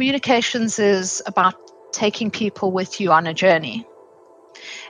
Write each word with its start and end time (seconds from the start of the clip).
communications 0.00 0.78
is 0.78 1.22
about 1.26 1.54
taking 1.92 2.30
people 2.30 2.72
with 2.72 3.02
you 3.02 3.12
on 3.12 3.26
a 3.26 3.34
journey. 3.34 3.86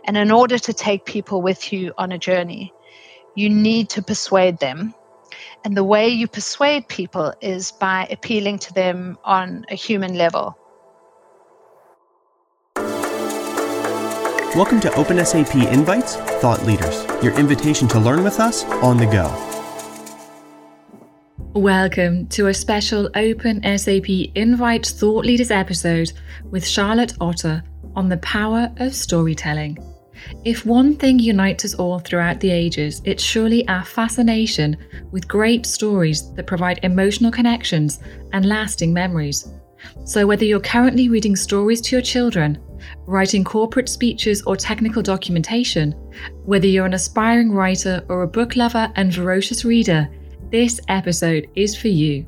And 0.05 0.17
in 0.17 0.31
order 0.31 0.57
to 0.57 0.73
take 0.73 1.05
people 1.05 1.43
with 1.43 1.73
you 1.73 1.93
on 1.99 2.13
a 2.13 2.19
journey, 2.19 2.73
you 3.35 3.51
need 3.51 3.89
to 3.89 4.03
persuade 4.03 4.61
them. 4.61 4.95
And 5.65 5.77
the 5.77 5.83
way 5.83 6.09
you 6.09 6.29
persuade 6.29 6.87
people 6.87 7.35
is 7.41 7.73
by 7.73 8.07
appealing 8.09 8.61
to 8.61 8.73
them 8.73 9.19
on 9.25 9.67
a 9.69 9.75
human 9.75 10.15
level. 10.15 10.57
Welcome 14.55 14.79
to 14.79 14.91
OpenSAP 14.91 15.73
Invites 15.73 16.15
Thought 16.41 16.65
Leaders, 16.65 17.05
your 17.21 17.37
invitation 17.37 17.89
to 17.89 17.99
learn 17.99 18.23
with 18.23 18.39
us 18.39 18.63
on 18.81 18.97
the 18.97 19.07
go. 19.07 19.50
Welcome 21.55 22.29
to 22.29 22.47
a 22.47 22.55
special 22.55 23.11
Open 23.17 23.61
SAP 23.77 24.09
Invite 24.37 24.87
Thought 24.87 25.25
Leaders 25.25 25.51
episode 25.51 26.13
with 26.45 26.65
Charlotte 26.65 27.15
Otter 27.21 27.65
on 27.97 28.09
the 28.09 28.19
power 28.19 28.71
of 28.77 28.95
storytelling. 28.95 29.77
If 30.45 30.65
one 30.65 30.95
thing 30.95 31.19
unites 31.19 31.65
us 31.65 31.75
all 31.75 31.99
throughout 31.99 32.39
the 32.39 32.53
ages, 32.53 33.03
it's 33.05 33.25
surely 33.25 33.67
our 33.67 33.85
fascination 33.85 34.77
with 35.11 35.27
great 35.27 35.67
stories 35.67 36.33
that 36.35 36.47
provide 36.47 36.79
emotional 36.85 37.33
connections 37.33 37.99
and 38.33 38.47
lasting 38.47 38.95
memories. 38.95 39.53
So, 40.05 40.29
whether 40.29 40.45
you're 40.45 40.61
currently 40.61 41.09
reading 41.09 41.35
stories 41.35 41.81
to 41.81 41.97
your 41.97 42.03
children, 42.03 42.59
writing 43.07 43.43
corporate 43.43 43.89
speeches 43.89 44.41
or 44.43 44.55
technical 44.55 45.03
documentation, 45.03 45.93
whether 46.45 46.69
you're 46.69 46.87
an 46.87 46.95
aspiring 46.95 47.51
writer 47.51 48.05
or 48.09 48.23
a 48.23 48.29
book 48.29 48.55
lover 48.55 48.93
and 48.95 49.13
voracious 49.13 49.65
reader, 49.65 50.09
this 50.51 50.81
episode 50.89 51.49
is 51.55 51.77
for 51.77 51.89
you. 51.89 52.27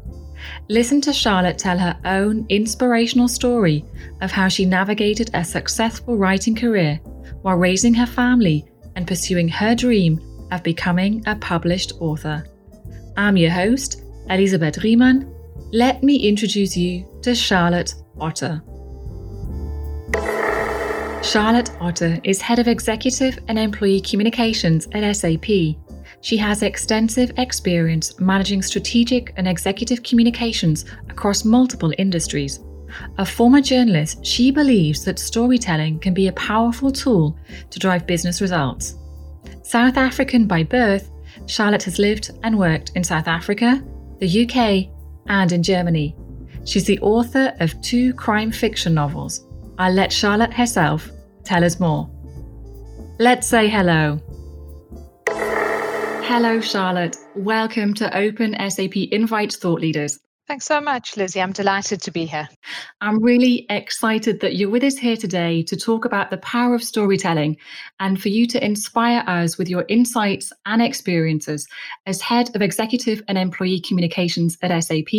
Listen 0.69 1.01
to 1.01 1.13
Charlotte 1.13 1.59
tell 1.59 1.79
her 1.79 1.99
own 2.05 2.47
inspirational 2.49 3.29
story 3.29 3.85
of 4.21 4.31
how 4.31 4.49
she 4.49 4.65
navigated 4.65 5.31
a 5.35 5.45
successful 5.45 6.17
writing 6.17 6.55
career 6.55 6.97
while 7.43 7.57
raising 7.57 7.95
her 7.95 8.07
family 8.07 8.65
and 8.97 9.07
pursuing 9.07 9.49
her 9.49 9.75
dream 9.75 10.21
of 10.51 10.63
becoming 10.63 11.23
a 11.27 11.37
published 11.37 11.93
author. 12.01 12.45
I'm 13.17 13.37
your 13.37 13.51
host, 13.51 14.03
Elisabeth 14.31 14.79
Riemann. 14.83 15.33
Let 15.73 16.03
me 16.03 16.17
introduce 16.17 16.77
you 16.77 17.07
to 17.23 17.35
Charlotte 17.35 17.95
Otter. 18.21 18.63
Charlotte 21.23 21.71
Otter 21.81 22.19
is 22.25 22.41
Head 22.41 22.59
of 22.59 22.67
Executive 22.67 23.39
and 23.49 23.59
Employee 23.59 24.01
Communications 24.01 24.89
at 24.93 25.17
SAP 25.17 25.77
she 26.23 26.37
has 26.37 26.63
extensive 26.63 27.33
experience 27.37 28.19
managing 28.21 28.63
strategic 28.63 29.35
and 29.37 29.47
executive 29.47 30.03
communications 30.03 30.85
across 31.11 31.45
multiple 31.45 31.93
industries. 31.99 32.61
A 33.19 33.27
former 33.27 33.61
journalist, 33.61 34.25
she 34.25 34.51
believes 34.51 35.05
that 35.05 35.19
storytelling 35.19 35.99
can 35.99 36.15
be 36.15 36.29
a 36.29 36.33
powerful 36.33 36.93
tool 36.93 37.37
to 37.71 37.79
drive 37.79 38.07
business 38.07 38.41
results. 38.41 38.97
South 39.63 39.97
African 39.97 40.47
by 40.47 40.63
birth, 40.63 41.11
Charlotte 41.47 41.83
has 41.83 41.99
lived 41.99 42.31
and 42.45 42.57
worked 42.57 42.93
in 42.95 43.03
South 43.03 43.27
Africa, 43.27 43.83
the 44.21 44.45
UK, 44.45 44.95
and 45.27 45.51
in 45.51 45.63
Germany. 45.63 46.15
She's 46.65 46.85
the 46.85 47.01
author 47.01 47.53
of 47.59 47.81
two 47.83 48.15
crime 48.15 48.53
fiction 48.53 48.95
novels. 48.95 49.45
I'll 49.79 49.93
let 49.93 50.13
Charlotte 50.13 50.53
herself 50.53 51.11
tell 51.43 51.65
us 51.65 51.81
more. 51.81 52.09
Let's 53.19 53.49
say 53.49 53.69
hello. 53.69 54.21
Hello, 56.25 56.61
Charlotte. 56.61 57.17
Welcome 57.35 57.93
to 57.95 58.17
Open 58.17 58.57
SAP 58.71 58.97
Invite 58.97 59.53
Thought 59.53 59.81
Leaders. 59.81 60.19
Thanks 60.47 60.65
so 60.65 60.81
much, 60.81 61.17
Lizzie. 61.17 61.43
I'm 61.43 61.53
delighted 61.53 62.01
to 62.01 62.11
be 62.11 62.25
here. 62.25 62.49
I'm 63.01 63.23
really 63.23 63.67
excited 63.69 64.41
that 64.41 64.55
you're 64.55 64.71
with 64.71 64.85
us 64.85 64.97
here 64.97 65.17
today 65.17 65.63
to 65.65 65.77
talk 65.77 66.05
about 66.05 66.31
the 66.31 66.39
power 66.39 66.75
of 66.75 66.83
storytelling 66.83 67.59
and 68.01 68.23
for 68.23 68.29
you 68.29 68.47
to 68.47 68.65
inspire 68.65 69.25
us 69.27 69.59
with 69.59 69.69
your 69.69 69.85
insights 69.89 70.53
and 70.65 70.81
experiences 70.81 71.67
as 72.07 72.21
head 72.21 72.55
of 72.55 72.63
executive 72.63 73.21
and 73.29 73.37
employee 73.37 73.81
communications 73.81 74.57
at 74.63 74.83
SAP, 74.83 75.13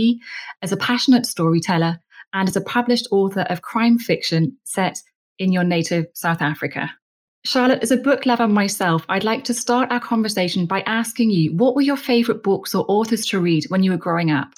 as 0.61 0.71
a 0.71 0.77
passionate 0.77 1.25
storyteller, 1.25 1.99
and 2.33 2.47
as 2.47 2.55
a 2.55 2.61
published 2.61 3.07
author 3.11 3.41
of 3.49 3.61
crime 3.61 3.99
fiction 3.99 4.57
set 4.63 5.01
in 5.37 5.51
your 5.51 5.63
native 5.63 6.05
South 6.13 6.41
Africa. 6.41 6.91
Charlotte, 7.45 7.83
as 7.83 7.91
a 7.91 7.97
book 7.97 8.25
lover 8.25 8.47
myself, 8.47 9.05
I'd 9.09 9.25
like 9.25 9.43
to 9.45 9.53
start 9.53 9.91
our 9.91 9.99
conversation 9.99 10.65
by 10.65 10.81
asking 10.81 11.31
you 11.31 11.53
what 11.53 11.75
were 11.75 11.81
your 11.81 11.97
favorite 11.97 12.41
books 12.41 12.73
or 12.73 12.85
authors 12.87 13.25
to 13.27 13.39
read 13.39 13.65
when 13.65 13.83
you 13.83 13.91
were 13.91 13.97
growing 13.97 14.31
up? 14.31 14.53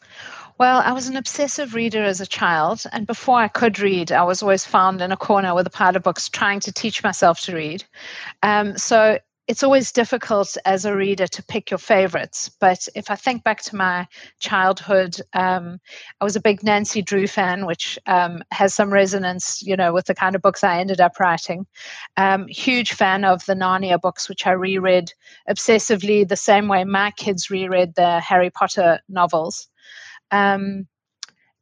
Well, 0.59 0.81
I 0.85 0.91
was 0.93 1.07
an 1.07 1.17
obsessive 1.17 1.73
reader 1.73 2.03
as 2.03 2.21
a 2.21 2.27
child, 2.27 2.83
and 2.93 3.07
before 3.07 3.39
I 3.39 3.47
could 3.47 3.79
read, 3.79 4.11
I 4.11 4.23
was 4.23 4.43
always 4.43 4.65
found 4.65 5.01
in 5.01 5.11
a 5.11 5.17
corner 5.17 5.55
with 5.55 5.65
a 5.65 5.71
pile 5.71 5.95
of 5.95 6.03
books 6.03 6.29
trying 6.29 6.59
to 6.61 6.71
teach 6.71 7.03
myself 7.03 7.41
to 7.41 7.55
read. 7.55 7.83
Um, 8.43 8.77
so 8.77 9.17
it's 9.47 9.61
always 9.61 9.91
difficult 9.91 10.57
as 10.65 10.85
a 10.85 10.95
reader 10.95 11.27
to 11.27 11.43
pick 11.43 11.69
your 11.69 11.77
favorites. 11.77 12.49
But 12.59 12.87
if 12.95 13.11
I 13.11 13.15
think 13.15 13.43
back 13.43 13.61
to 13.63 13.75
my 13.75 14.07
childhood, 14.39 15.17
um, 15.33 15.79
I 16.19 16.23
was 16.23 16.35
a 16.35 16.41
big 16.41 16.63
Nancy 16.63 17.01
Drew 17.01 17.27
fan, 17.27 17.65
which 17.65 17.99
um, 18.07 18.43
has 18.51 18.73
some 18.73 18.91
resonance, 18.91 19.61
you 19.61 19.75
know, 19.75 19.93
with 19.93 20.05
the 20.05 20.15
kind 20.15 20.35
of 20.35 20.41
books 20.41 20.63
I 20.63 20.79
ended 20.79 20.99
up 20.99 21.19
writing. 21.19 21.67
Um, 22.17 22.47
huge 22.47 22.93
fan 22.93 23.23
of 23.23 23.45
the 23.45 23.53
Narnia 23.53 24.01
books, 24.01 24.27
which 24.27 24.47
I 24.47 24.51
reread 24.51 25.11
obsessively, 25.47 26.27
the 26.27 26.35
same 26.35 26.67
way 26.67 26.83
my 26.83 27.11
kids 27.11 27.51
reread 27.51 27.93
the 27.95 28.19
Harry 28.21 28.49
Potter 28.49 28.99
novels. 29.09 29.67
Um, 30.31 30.87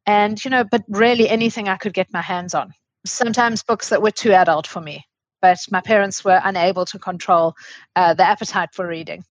and 0.05 0.43
you 0.43 0.51
know, 0.51 0.63
but 0.63 0.83
really 0.87 1.29
anything 1.29 1.67
I 1.67 1.77
could 1.77 1.93
get 1.93 2.13
my 2.13 2.21
hands 2.21 2.53
on. 2.53 2.73
Sometimes 3.05 3.63
books 3.63 3.89
that 3.89 4.01
were 4.01 4.11
too 4.11 4.31
adult 4.31 4.67
for 4.67 4.79
me 4.79 5.05
but 5.43 5.59
my 5.69 5.81
parents 5.81 6.23
were 6.23 6.39
unable 6.45 6.85
to 6.85 6.97
control 6.97 7.53
uh, 7.97 8.13
the 8.13 8.25
appetite 8.25 8.69
for 8.73 8.87
reading. 8.87 9.25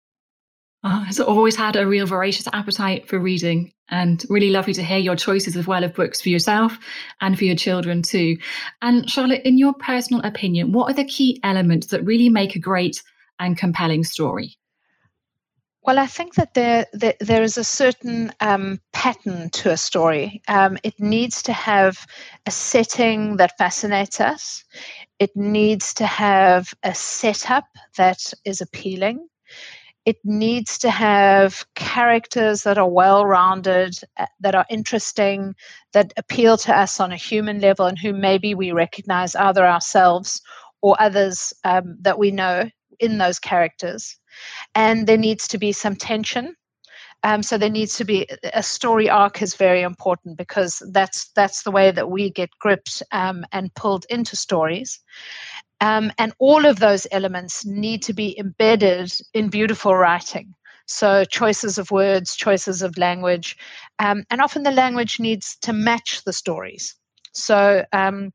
Oh, 0.84 1.00
has 1.00 1.18
always 1.18 1.56
had 1.56 1.74
a 1.74 1.86
real 1.86 2.06
voracious 2.06 2.46
appetite 2.52 3.08
for 3.08 3.18
reading, 3.18 3.72
and 3.88 4.22
really 4.28 4.50
lovely 4.50 4.74
to 4.74 4.82
hear 4.82 4.98
your 4.98 5.16
choices 5.16 5.56
as 5.56 5.66
well 5.66 5.84
of 5.84 5.94
books 5.94 6.20
for 6.20 6.28
yourself 6.28 6.78
and 7.22 7.38
for 7.38 7.44
your 7.44 7.56
children 7.56 8.02
too. 8.02 8.36
And 8.82 9.08
Charlotte, 9.08 9.40
in 9.46 9.56
your 9.56 9.72
personal 9.72 10.22
opinion, 10.22 10.72
what 10.72 10.90
are 10.90 10.94
the 10.94 11.04
key 11.04 11.40
elements 11.42 11.86
that 11.88 12.04
really 12.04 12.28
make 12.28 12.56
a 12.56 12.58
great 12.58 13.02
and 13.38 13.56
compelling 13.56 14.04
story? 14.04 14.58
Well, 15.84 15.98
I 15.98 16.06
think 16.06 16.34
that 16.34 16.54
there 16.54 16.86
there, 16.92 17.14
there 17.18 17.42
is 17.42 17.58
a 17.58 17.64
certain 17.64 18.32
um, 18.40 18.80
pattern 18.92 19.50
to 19.50 19.70
a 19.70 19.76
story. 19.76 20.40
Um, 20.46 20.78
it 20.84 21.00
needs 21.00 21.42
to 21.42 21.52
have 21.52 22.06
a 22.46 22.52
setting 22.52 23.36
that 23.38 23.58
fascinates 23.58 24.20
us. 24.20 24.64
It 25.18 25.36
needs 25.36 25.94
to 25.94 26.06
have 26.06 26.72
a 26.82 26.94
setup 26.94 27.66
that 27.96 28.32
is 28.44 28.60
appealing. 28.60 29.28
It 30.04 30.16
needs 30.24 30.78
to 30.78 30.90
have 30.90 31.64
characters 31.76 32.64
that 32.64 32.76
are 32.76 32.88
well 32.88 33.24
rounded, 33.24 33.94
uh, 34.16 34.26
that 34.40 34.56
are 34.56 34.66
interesting, 34.68 35.54
that 35.92 36.12
appeal 36.16 36.56
to 36.58 36.76
us 36.76 36.98
on 36.98 37.12
a 37.12 37.16
human 37.16 37.60
level, 37.60 37.86
and 37.86 37.98
who 37.98 38.12
maybe 38.12 38.54
we 38.54 38.72
recognize 38.72 39.36
either 39.36 39.64
ourselves 39.64 40.40
or 40.80 40.96
others 40.98 41.52
um, 41.64 41.96
that 42.00 42.18
we 42.18 42.32
know 42.32 42.68
in 42.98 43.18
those 43.18 43.38
characters. 43.38 44.18
And 44.74 45.06
there 45.06 45.18
needs 45.18 45.46
to 45.48 45.58
be 45.58 45.72
some 45.72 45.94
tension 45.94 46.56
um, 47.24 47.42
so 47.42 47.56
there 47.56 47.70
needs 47.70 47.96
to 47.96 48.04
be 48.04 48.26
a 48.52 48.62
story 48.62 49.08
arc 49.08 49.42
is 49.42 49.54
very 49.54 49.82
important 49.82 50.36
because 50.36 50.82
that's 50.92 51.30
that's 51.36 51.62
the 51.62 51.70
way 51.70 51.90
that 51.90 52.10
we 52.10 52.30
get 52.30 52.50
gripped 52.58 53.02
um, 53.12 53.44
and 53.52 53.74
pulled 53.74 54.06
into 54.10 54.36
stories. 54.36 55.00
Um, 55.80 56.12
and 56.18 56.32
all 56.38 56.64
of 56.64 56.78
those 56.78 57.06
elements 57.10 57.64
need 57.66 58.02
to 58.04 58.12
be 58.12 58.38
embedded 58.38 59.12
in 59.34 59.48
beautiful 59.48 59.94
writing. 59.94 60.54
So 60.86 61.24
choices 61.24 61.78
of 61.78 61.90
words, 61.90 62.36
choices 62.36 62.82
of 62.82 62.98
language, 62.98 63.56
um, 63.98 64.24
and 64.30 64.40
often 64.40 64.62
the 64.62 64.70
language 64.70 65.18
needs 65.20 65.56
to 65.62 65.72
match 65.72 66.22
the 66.24 66.32
stories. 66.32 66.94
So 67.32 67.84
um, 67.92 68.32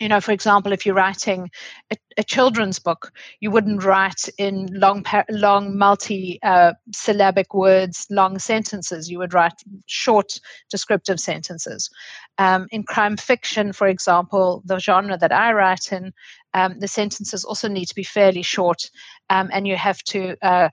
you 0.00 0.08
know, 0.08 0.20
for 0.20 0.32
example, 0.32 0.72
if 0.72 0.86
you're 0.86 0.94
writing 0.94 1.50
a, 1.90 1.96
a 2.16 2.22
children's 2.22 2.78
book, 2.78 3.12
you 3.40 3.50
wouldn't 3.50 3.84
write 3.84 4.28
in 4.38 4.68
long, 4.72 5.04
long 5.28 5.76
multi-syllabic 5.76 7.46
uh, 7.54 7.58
words, 7.58 8.06
long 8.10 8.38
sentences. 8.38 9.10
You 9.10 9.18
would 9.18 9.34
write 9.34 9.60
short, 9.86 10.40
descriptive 10.70 11.20
sentences. 11.20 11.90
Um, 12.38 12.68
in 12.70 12.84
crime 12.84 13.16
fiction, 13.16 13.72
for 13.72 13.88
example, 13.88 14.62
the 14.64 14.78
genre 14.78 15.18
that 15.18 15.32
I 15.32 15.52
write 15.52 15.92
in, 15.92 16.12
um, 16.54 16.78
the 16.78 16.88
sentences 16.88 17.44
also 17.44 17.68
need 17.68 17.86
to 17.86 17.94
be 17.94 18.04
fairly 18.04 18.42
short, 18.42 18.90
um, 19.30 19.50
and 19.52 19.66
you 19.66 19.76
have 19.76 20.02
to 20.04 20.36
uh, 20.42 20.68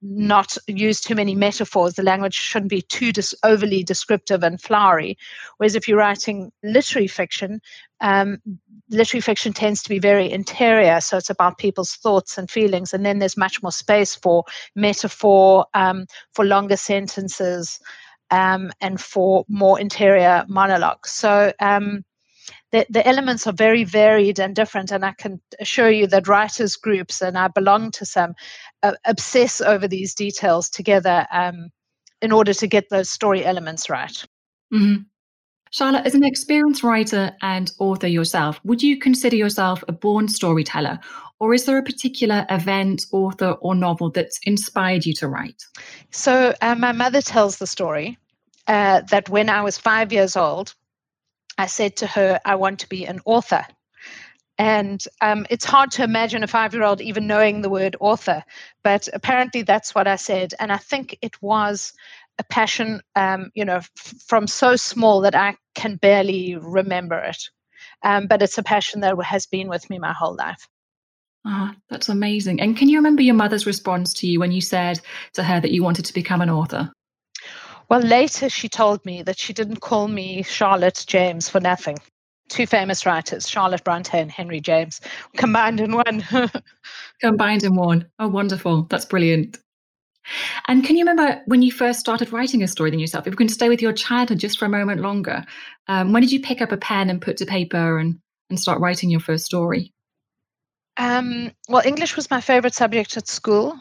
not 0.00 0.56
use 0.66 1.00
too 1.00 1.14
many 1.14 1.34
metaphors. 1.34 1.94
The 1.94 2.02
language 2.02 2.34
shouldn't 2.34 2.70
be 2.70 2.82
too 2.82 3.12
dis- 3.12 3.34
overly 3.42 3.82
descriptive 3.82 4.42
and 4.42 4.60
flowery. 4.60 5.18
Whereas 5.56 5.74
if 5.74 5.88
you're 5.88 5.98
writing 5.98 6.52
literary 6.62 7.08
fiction, 7.08 7.60
um, 8.00 8.38
literary 8.92 9.22
fiction 9.22 9.52
tends 9.52 9.82
to 9.82 9.88
be 9.88 9.98
very 9.98 10.30
interior, 10.30 11.00
so 11.00 11.16
it's 11.16 11.30
about 11.30 11.58
people's 11.58 11.94
thoughts 11.94 12.38
and 12.38 12.50
feelings, 12.50 12.92
and 12.92 13.04
then 13.04 13.18
there's 13.18 13.36
much 13.36 13.62
more 13.62 13.72
space 13.72 14.14
for 14.14 14.44
metaphor, 14.76 15.66
um, 15.74 16.06
for 16.34 16.44
longer 16.44 16.76
sentences. 16.76 17.80
um, 18.32 18.72
and 18.80 19.00
for 19.00 19.44
more 19.48 19.78
interior 19.78 20.44
monologues. 20.48 21.10
So 21.10 21.52
um, 21.60 22.02
the, 22.72 22.86
the 22.88 23.06
elements 23.06 23.46
are 23.46 23.52
very 23.52 23.84
varied 23.84 24.40
and 24.40 24.56
different, 24.56 24.90
and 24.90 25.04
I 25.04 25.12
can 25.12 25.40
assure 25.60 25.90
you 25.90 26.06
that 26.08 26.26
writers' 26.26 26.76
groups, 26.76 27.20
and 27.20 27.36
I 27.36 27.48
belong 27.48 27.90
to 27.92 28.06
some, 28.06 28.34
uh, 28.82 28.94
obsess 29.04 29.60
over 29.60 29.86
these 29.86 30.14
details 30.14 30.70
together 30.70 31.26
um, 31.30 31.68
in 32.22 32.32
order 32.32 32.54
to 32.54 32.66
get 32.66 32.88
those 32.88 33.10
story 33.10 33.44
elements 33.44 33.90
right. 33.90 34.24
Mm-hmm. 34.72 35.02
Charlotte, 35.72 36.06
as 36.06 36.14
an 36.14 36.22
experienced 36.22 36.82
writer 36.82 37.32
and 37.40 37.72
author 37.78 38.06
yourself, 38.06 38.60
would 38.62 38.82
you 38.82 38.98
consider 38.98 39.36
yourself 39.36 39.82
a 39.88 39.92
born 39.92 40.28
storyteller, 40.28 41.00
or 41.40 41.54
is 41.54 41.64
there 41.64 41.78
a 41.78 41.82
particular 41.82 42.44
event, 42.50 43.06
author, 43.10 43.52
or 43.62 43.74
novel 43.74 44.10
that's 44.10 44.38
inspired 44.44 45.06
you 45.06 45.14
to 45.14 45.28
write? 45.28 45.64
So, 46.10 46.54
uh, 46.60 46.74
my 46.74 46.92
mother 46.92 47.22
tells 47.22 47.56
the 47.56 47.66
story 47.66 48.18
uh, 48.68 49.00
that 49.10 49.30
when 49.30 49.48
I 49.48 49.62
was 49.62 49.78
five 49.78 50.12
years 50.12 50.36
old, 50.36 50.74
I 51.56 51.66
said 51.66 51.96
to 51.96 52.06
her, 52.06 52.38
I 52.44 52.54
want 52.56 52.78
to 52.80 52.88
be 52.88 53.06
an 53.06 53.20
author. 53.24 53.64
And 54.58 55.02
um, 55.22 55.46
it's 55.48 55.64
hard 55.64 55.90
to 55.92 56.04
imagine 56.04 56.44
a 56.44 56.46
five 56.46 56.74
year 56.74 56.82
old 56.82 57.00
even 57.00 57.26
knowing 57.26 57.62
the 57.62 57.70
word 57.70 57.96
author, 57.98 58.44
but 58.84 59.08
apparently 59.14 59.62
that's 59.62 59.94
what 59.94 60.06
I 60.06 60.16
said. 60.16 60.52
And 60.60 60.70
I 60.70 60.76
think 60.76 61.16
it 61.22 61.40
was 61.40 61.94
a 62.38 62.44
passion, 62.44 63.00
um, 63.16 63.50
you 63.54 63.64
know, 63.64 63.76
f- 63.76 64.14
from 64.26 64.46
so 64.46 64.76
small 64.76 65.20
that 65.22 65.34
I 65.34 65.56
can 65.74 65.96
barely 65.96 66.56
remember 66.56 67.18
it. 67.18 67.42
Um, 68.02 68.26
but 68.26 68.42
it's 68.42 68.58
a 68.58 68.62
passion 68.62 69.00
that 69.00 69.20
has 69.22 69.46
been 69.46 69.68
with 69.68 69.88
me 69.90 69.98
my 69.98 70.12
whole 70.12 70.34
life. 70.34 70.68
Ah, 71.44 71.74
that's 71.90 72.08
amazing. 72.08 72.60
And 72.60 72.76
can 72.76 72.88
you 72.88 72.98
remember 72.98 73.22
your 73.22 73.34
mother's 73.34 73.66
response 73.66 74.12
to 74.14 74.26
you 74.26 74.38
when 74.38 74.52
you 74.52 74.60
said 74.60 75.00
to 75.34 75.42
her 75.42 75.60
that 75.60 75.72
you 75.72 75.82
wanted 75.82 76.04
to 76.04 76.14
become 76.14 76.40
an 76.40 76.50
author? 76.50 76.92
Well, 77.88 78.00
later 78.00 78.48
she 78.48 78.68
told 78.68 79.04
me 79.04 79.22
that 79.22 79.38
she 79.38 79.52
didn't 79.52 79.80
call 79.80 80.08
me 80.08 80.42
Charlotte 80.42 81.04
James 81.06 81.48
for 81.48 81.60
nothing. 81.60 81.98
Two 82.48 82.66
famous 82.66 83.04
writers, 83.06 83.48
Charlotte 83.48 83.82
Bronte 83.82 84.18
and 84.18 84.30
Henry 84.30 84.60
James, 84.60 85.00
combined 85.36 85.80
in 85.80 85.92
one. 85.92 86.24
combined 87.20 87.64
in 87.64 87.74
one. 87.74 88.06
Oh, 88.18 88.28
wonderful. 88.28 88.82
That's 88.84 89.04
brilliant. 89.04 89.58
And 90.68 90.84
can 90.84 90.96
you 90.96 91.04
remember 91.04 91.42
when 91.46 91.62
you 91.62 91.72
first 91.72 92.00
started 92.00 92.32
writing 92.32 92.62
a 92.62 92.68
story 92.68 92.90
then 92.90 93.00
yourself? 93.00 93.26
If 93.26 93.32
we 93.32 93.36
can 93.36 93.48
stay 93.48 93.68
with 93.68 93.82
your 93.82 93.92
childhood 93.92 94.38
just 94.38 94.58
for 94.58 94.64
a 94.66 94.70
moment 94.70 95.00
longer, 95.00 95.44
um, 95.88 96.12
when 96.12 96.22
did 96.22 96.32
you 96.32 96.40
pick 96.40 96.60
up 96.60 96.72
a 96.72 96.76
pen 96.76 97.10
and 97.10 97.20
put 97.20 97.36
to 97.38 97.46
paper 97.46 97.98
and, 97.98 98.18
and 98.48 98.58
start 98.58 98.80
writing 98.80 99.10
your 99.10 99.20
first 99.20 99.44
story? 99.44 99.92
Um, 100.96 101.52
well, 101.68 101.82
English 101.84 102.16
was 102.16 102.30
my 102.30 102.40
favorite 102.40 102.74
subject 102.74 103.16
at 103.16 103.28
school. 103.28 103.78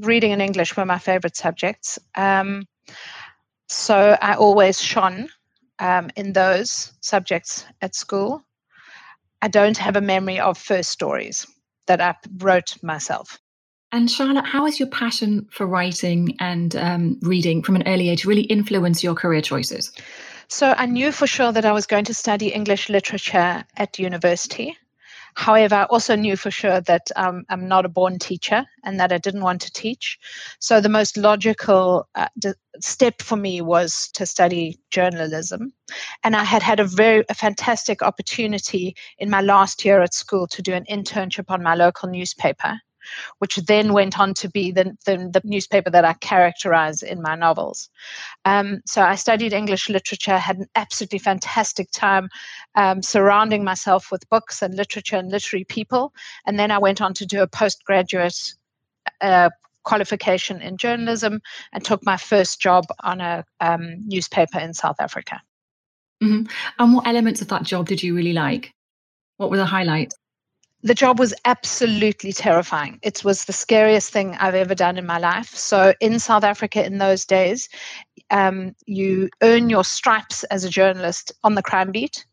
Reading 0.00 0.32
and 0.32 0.40
English 0.40 0.76
were 0.76 0.86
my 0.86 0.98
favorite 0.98 1.36
subjects. 1.36 1.98
Um, 2.14 2.64
so 3.68 4.16
I 4.20 4.34
always 4.34 4.80
shone 4.80 5.28
um, 5.78 6.10
in 6.16 6.32
those 6.32 6.92
subjects 7.00 7.66
at 7.80 7.94
school. 7.94 8.42
I 9.42 9.48
don't 9.48 9.76
have 9.78 9.96
a 9.96 10.00
memory 10.00 10.38
of 10.38 10.56
first 10.56 10.90
stories 10.90 11.46
that 11.86 12.00
I 12.00 12.14
wrote 12.38 12.76
myself. 12.82 13.41
And 13.94 14.10
Charlotte, 14.10 14.46
how 14.46 14.64
has 14.64 14.80
your 14.80 14.88
passion 14.88 15.46
for 15.50 15.66
writing 15.66 16.34
and 16.40 16.74
um, 16.76 17.18
reading 17.20 17.62
from 17.62 17.76
an 17.76 17.86
early 17.86 18.08
age 18.08 18.24
really 18.24 18.42
influenced 18.44 19.04
your 19.04 19.14
career 19.14 19.42
choices? 19.42 19.92
So 20.48 20.74
I 20.78 20.86
knew 20.86 21.12
for 21.12 21.26
sure 21.26 21.52
that 21.52 21.66
I 21.66 21.72
was 21.72 21.86
going 21.86 22.06
to 22.06 22.14
study 22.14 22.48
English 22.48 22.88
literature 22.88 23.62
at 23.76 23.98
university. 23.98 24.78
However, 25.34 25.74
I 25.74 25.84
also 25.84 26.16
knew 26.16 26.36
for 26.36 26.50
sure 26.50 26.80
that 26.80 27.10
um, 27.16 27.44
I'm 27.50 27.68
not 27.68 27.84
a 27.84 27.90
born 27.90 28.18
teacher 28.18 28.64
and 28.82 28.98
that 28.98 29.12
I 29.12 29.18
didn't 29.18 29.42
want 29.42 29.60
to 29.62 29.72
teach. 29.72 30.18
So 30.58 30.80
the 30.80 30.88
most 30.88 31.18
logical 31.18 32.08
uh, 32.14 32.28
d- 32.38 32.52
step 32.80 33.20
for 33.20 33.36
me 33.36 33.60
was 33.60 34.08
to 34.14 34.24
study 34.24 34.78
journalism. 34.90 35.72
And 36.24 36.34
I 36.34 36.44
had 36.44 36.62
had 36.62 36.80
a 36.80 36.84
very 36.84 37.24
a 37.28 37.34
fantastic 37.34 38.00
opportunity 38.02 38.96
in 39.18 39.28
my 39.28 39.42
last 39.42 39.84
year 39.84 40.00
at 40.00 40.14
school 40.14 40.46
to 40.48 40.62
do 40.62 40.72
an 40.72 40.86
internship 40.90 41.50
on 41.50 41.62
my 41.62 41.74
local 41.74 42.08
newspaper 42.08 42.80
which 43.38 43.56
then 43.56 43.92
went 43.92 44.18
on 44.18 44.34
to 44.34 44.48
be 44.48 44.72
the, 44.72 44.96
the, 45.04 45.16
the 45.32 45.40
newspaper 45.44 45.90
that 45.90 46.04
I 46.04 46.14
characterize 46.14 47.02
in 47.02 47.22
my 47.22 47.34
novels. 47.34 47.90
Um, 48.44 48.80
so 48.86 49.02
I 49.02 49.14
studied 49.14 49.52
English 49.52 49.88
literature, 49.88 50.38
had 50.38 50.58
an 50.58 50.66
absolutely 50.74 51.18
fantastic 51.18 51.90
time 51.90 52.28
um, 52.74 53.02
surrounding 53.02 53.64
myself 53.64 54.10
with 54.10 54.28
books 54.30 54.62
and 54.62 54.74
literature 54.74 55.16
and 55.16 55.30
literary 55.30 55.64
people. 55.64 56.12
And 56.46 56.58
then 56.58 56.70
I 56.70 56.78
went 56.78 57.00
on 57.00 57.14
to 57.14 57.26
do 57.26 57.42
a 57.42 57.46
postgraduate 57.46 58.54
uh, 59.20 59.50
qualification 59.84 60.60
in 60.60 60.76
journalism 60.76 61.40
and 61.72 61.84
took 61.84 62.04
my 62.04 62.16
first 62.16 62.60
job 62.60 62.84
on 63.00 63.20
a 63.20 63.44
um, 63.60 64.06
newspaper 64.06 64.58
in 64.58 64.74
South 64.74 64.96
Africa. 65.00 65.40
Mm-hmm. 66.22 66.50
And 66.78 66.94
what 66.94 67.06
elements 67.06 67.42
of 67.42 67.48
that 67.48 67.64
job 67.64 67.88
did 67.88 68.02
you 68.02 68.14
really 68.14 68.32
like? 68.32 68.72
What 69.38 69.50
were 69.50 69.56
the 69.56 69.66
highlights? 69.66 70.14
The 70.82 70.94
job 70.94 71.18
was 71.18 71.32
absolutely 71.44 72.32
terrifying. 72.32 72.98
It 73.02 73.24
was 73.24 73.44
the 73.44 73.52
scariest 73.52 74.12
thing 74.12 74.36
I've 74.38 74.54
ever 74.54 74.74
done 74.74 74.98
in 74.98 75.06
my 75.06 75.18
life. 75.18 75.54
So, 75.54 75.94
in 76.00 76.18
South 76.18 76.44
Africa 76.44 76.84
in 76.84 76.98
those 76.98 77.24
days, 77.24 77.68
um, 78.30 78.74
you 78.86 79.30
earn 79.42 79.70
your 79.70 79.84
stripes 79.84 80.42
as 80.44 80.64
a 80.64 80.70
journalist 80.70 81.32
on 81.44 81.54
the 81.54 81.62
crime 81.62 81.92
beat. 81.92 82.26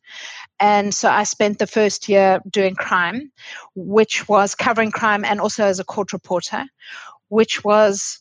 And 0.60 0.94
so 0.94 1.10
I 1.10 1.24
spent 1.24 1.60
the 1.60 1.68
first 1.68 2.10
year 2.10 2.42
doing 2.50 2.76
crime, 2.76 3.32
which 3.76 4.28
was 4.28 4.56
covering 4.56 4.92
crime 4.92 5.24
and 5.24 5.40
also 5.40 5.64
as 5.64 5.80
a 5.80 5.86
court 5.86 6.12
reporter, 6.12 6.66
which 7.30 7.64
was 7.64 8.20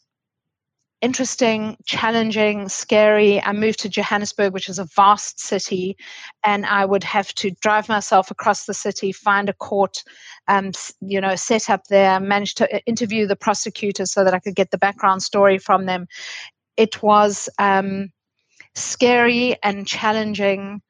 interesting, 1.00 1.76
challenging, 1.84 2.68
scary. 2.68 3.40
I 3.42 3.52
moved 3.52 3.80
to 3.80 3.88
Johannesburg, 3.88 4.52
which 4.52 4.68
is 4.68 4.78
a 4.78 4.84
vast 4.84 5.40
city, 5.40 5.96
and 6.44 6.66
I 6.66 6.84
would 6.84 7.04
have 7.04 7.32
to 7.34 7.50
drive 7.60 7.88
myself 7.88 8.30
across 8.30 8.66
the 8.66 8.74
city, 8.74 9.12
find 9.12 9.48
a 9.48 9.52
court, 9.52 10.02
um, 10.48 10.72
you 11.00 11.20
know, 11.20 11.36
set 11.36 11.70
up 11.70 11.84
there, 11.88 12.18
manage 12.20 12.54
to 12.56 12.74
uh, 12.74 12.80
interview 12.86 13.26
the 13.26 13.36
prosecutor 13.36 14.06
so 14.06 14.24
that 14.24 14.34
I 14.34 14.40
could 14.40 14.56
get 14.56 14.70
the 14.70 14.78
background 14.78 15.22
story 15.22 15.58
from 15.58 15.86
them. 15.86 16.06
It 16.76 17.02
was 17.02 17.48
um, 17.58 18.10
scary 18.74 19.56
and 19.62 19.86
challenging, 19.86 20.82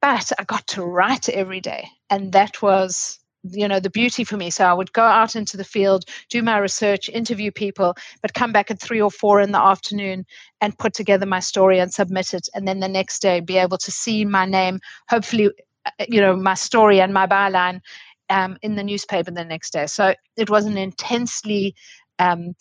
but 0.00 0.32
I 0.38 0.44
got 0.44 0.66
to 0.68 0.82
write 0.82 1.28
every 1.28 1.60
day, 1.60 1.88
and 2.08 2.32
that 2.32 2.62
was 2.62 3.19
you 3.42 3.66
know 3.66 3.80
the 3.80 3.90
beauty 3.90 4.24
for 4.24 4.36
me. 4.36 4.50
So 4.50 4.64
i 4.64 4.72
would 4.72 4.92
go 4.92 5.02
out 5.02 5.36
into 5.36 5.56
the 5.56 5.64
field 5.64 6.04
do 6.28 6.42
my 6.42 6.58
research 6.58 7.08
interview 7.08 7.50
people 7.50 7.94
but 8.22 8.34
come 8.34 8.52
back 8.52 8.70
at 8.70 8.80
three 8.80 9.00
or 9.00 9.10
four 9.10 9.40
in 9.40 9.52
the 9.52 9.60
afternoon 9.60 10.26
and 10.60 10.78
put 10.78 10.94
together 10.94 11.26
my 11.26 11.40
story 11.40 11.78
and 11.78 11.92
submit 11.92 12.34
it. 12.34 12.48
And 12.54 12.66
then 12.68 12.80
the 12.80 12.88
next 12.88 13.20
day 13.22 13.40
be 13.40 13.56
able 13.56 13.78
to 13.78 13.90
see 13.90 14.24
my 14.24 14.46
name 14.46 14.80
hopefully 15.08 15.50
uh, 15.86 16.04
you 16.08 16.20
know 16.20 16.36
my 16.36 16.54
story 16.54 17.00
and 17.00 17.14
my 17.14 17.26
byline 17.26 17.80
um, 18.28 18.58
in 18.62 18.76
the 18.76 18.84
newspaper 18.84 19.30
the 19.30 19.44
next 19.44 19.72
day. 19.72 19.86
So 19.86 20.14
it 20.36 20.50
was 20.50 20.64
an 20.64 20.76
intensely 20.76 21.74
um, 22.18 22.54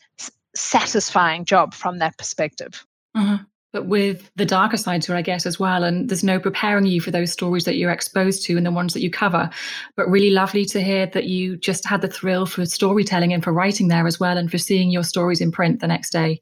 satisfying 0.56 1.46
job 1.46 1.74
from 1.74 2.00
that 2.00 2.18
perspective. 2.18 2.86
Uh-huh 3.16 3.40
but 3.72 3.86
with 3.86 4.32
the 4.36 4.46
darker 4.46 4.78
side 4.78 5.02
to 5.04 5.14
it, 5.14 5.18
I 5.18 5.22
guess, 5.22 5.46
as 5.46 5.60
well. 5.60 5.84
And 5.84 6.10
there's 6.10 6.24
no 6.24 6.40
preparing 6.40 6.86
you 6.86 7.02
for 7.02 7.12
those 7.12 7.32
stories 7.32 7.66
that 7.66 7.76
you're 7.76 7.92
exposed 7.92 8.44
to 8.46 8.58
and 8.58 8.66
the 8.66 8.72
ones 8.72 8.94
that 8.94 9.02
you 9.02 9.12
cover. 9.12 9.50
But 9.96 10.10
really 10.10 10.32
lovely 10.32 10.66
to 10.66 10.82
hear 10.82 11.06
that 11.08 11.26
you 11.26 11.58
just 11.58 11.86
had 11.86 12.02
the 12.02 12.08
thrill 12.08 12.46
for 12.46 12.66
storytelling 12.66 13.34
and 13.34 13.44
for 13.44 13.54
writing 13.54 13.88
there 13.88 14.08
as 14.08 14.20
well 14.20 14.38
and 14.38 14.50
for 14.50 14.58
seeing 14.58 14.90
your 14.90 15.04
stories 15.04 15.42
in 15.42 15.52
print 15.52 15.80
the 15.80 15.88
next 15.88 16.12
day. 16.12 16.42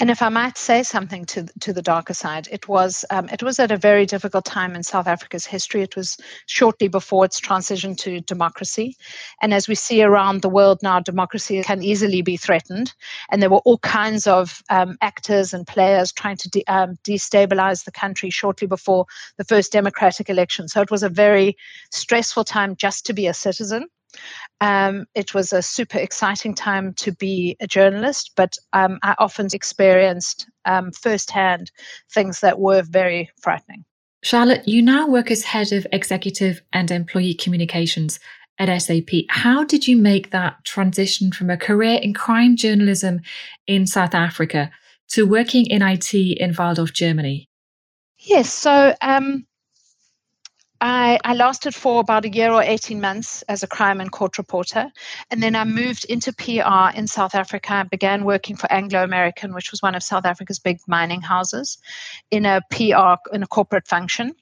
And 0.00 0.12
if 0.12 0.22
I 0.22 0.28
might 0.28 0.56
say 0.56 0.84
something 0.84 1.24
to 1.24 1.46
to 1.58 1.72
the 1.72 1.82
darker 1.82 2.14
side, 2.14 2.46
it 2.52 2.68
was 2.68 3.04
um, 3.10 3.28
it 3.30 3.42
was 3.42 3.58
at 3.58 3.72
a 3.72 3.76
very 3.76 4.06
difficult 4.06 4.44
time 4.44 4.76
in 4.76 4.84
South 4.84 5.08
Africa's 5.08 5.44
history. 5.44 5.82
It 5.82 5.96
was 5.96 6.16
shortly 6.46 6.86
before 6.86 7.24
its 7.24 7.40
transition 7.40 7.96
to 7.96 8.20
democracy, 8.20 8.96
and 9.42 9.52
as 9.52 9.66
we 9.66 9.74
see 9.74 10.04
around 10.04 10.42
the 10.42 10.48
world 10.48 10.78
now, 10.84 11.00
democracy 11.00 11.64
can 11.64 11.82
easily 11.82 12.22
be 12.22 12.36
threatened. 12.36 12.94
And 13.30 13.42
there 13.42 13.50
were 13.50 13.64
all 13.64 13.78
kinds 13.78 14.28
of 14.28 14.62
um, 14.70 14.96
actors 15.00 15.52
and 15.52 15.66
players 15.66 16.12
trying 16.12 16.36
to 16.36 16.48
de- 16.48 16.66
um, 16.68 16.96
destabilize 17.02 17.84
the 17.84 17.90
country 17.90 18.30
shortly 18.30 18.68
before 18.68 19.06
the 19.36 19.44
first 19.44 19.72
democratic 19.72 20.30
election. 20.30 20.68
So 20.68 20.80
it 20.80 20.92
was 20.92 21.02
a 21.02 21.08
very 21.08 21.56
stressful 21.90 22.44
time 22.44 22.76
just 22.76 23.04
to 23.06 23.12
be 23.12 23.26
a 23.26 23.34
citizen. 23.34 23.88
Um, 24.60 25.06
it 25.14 25.34
was 25.34 25.52
a 25.52 25.62
super 25.62 25.98
exciting 25.98 26.54
time 26.54 26.94
to 26.94 27.12
be 27.12 27.56
a 27.60 27.66
journalist, 27.66 28.32
but 28.36 28.56
um, 28.72 28.98
I 29.02 29.14
often 29.18 29.48
experienced 29.52 30.48
um, 30.64 30.90
firsthand 30.92 31.70
things 32.12 32.40
that 32.40 32.58
were 32.58 32.82
very 32.82 33.30
frightening. 33.40 33.84
Charlotte, 34.24 34.66
you 34.66 34.82
now 34.82 35.06
work 35.06 35.30
as 35.30 35.44
head 35.44 35.72
of 35.72 35.86
executive 35.92 36.60
and 36.72 36.90
employee 36.90 37.34
communications 37.34 38.18
at 38.58 38.76
SAP. 38.82 39.08
How 39.28 39.64
did 39.64 39.86
you 39.86 39.96
make 39.96 40.30
that 40.30 40.64
transition 40.64 41.30
from 41.30 41.50
a 41.50 41.56
career 41.56 42.00
in 42.02 42.14
crime 42.14 42.56
journalism 42.56 43.20
in 43.66 43.86
South 43.86 44.14
Africa 44.14 44.70
to 45.10 45.24
working 45.24 45.66
in 45.66 45.82
IT 45.82 46.12
in 46.14 46.52
Walldorf, 46.52 46.92
Germany? 46.92 47.48
Yes, 48.18 48.52
so 48.52 48.94
um, 49.00 49.46
I, 50.80 51.18
I, 51.24 51.34
lasted 51.34 51.74
for 51.74 52.00
about 52.00 52.24
a 52.24 52.30
year 52.30 52.52
or 52.52 52.62
18 52.62 53.00
months 53.00 53.42
as 53.42 53.64
a 53.64 53.66
crime 53.66 54.00
and 54.00 54.12
court 54.12 54.38
reporter. 54.38 54.92
And 55.30 55.42
then 55.42 55.56
I 55.56 55.64
moved 55.64 56.04
into 56.04 56.32
PR 56.32 56.96
in 56.96 57.08
South 57.08 57.34
Africa. 57.34 57.74
I 57.74 57.82
began 57.82 58.24
working 58.24 58.54
for 58.54 58.70
Anglo 58.70 59.02
American, 59.02 59.54
which 59.54 59.72
was 59.72 59.82
one 59.82 59.96
of 59.96 60.04
South 60.04 60.24
Africa's 60.24 60.60
big 60.60 60.78
mining 60.86 61.20
houses, 61.20 61.78
in 62.30 62.46
a 62.46 62.60
PR, 62.70 63.16
in 63.34 63.42
a 63.42 63.46
corporate 63.48 63.88
function. 63.88 64.34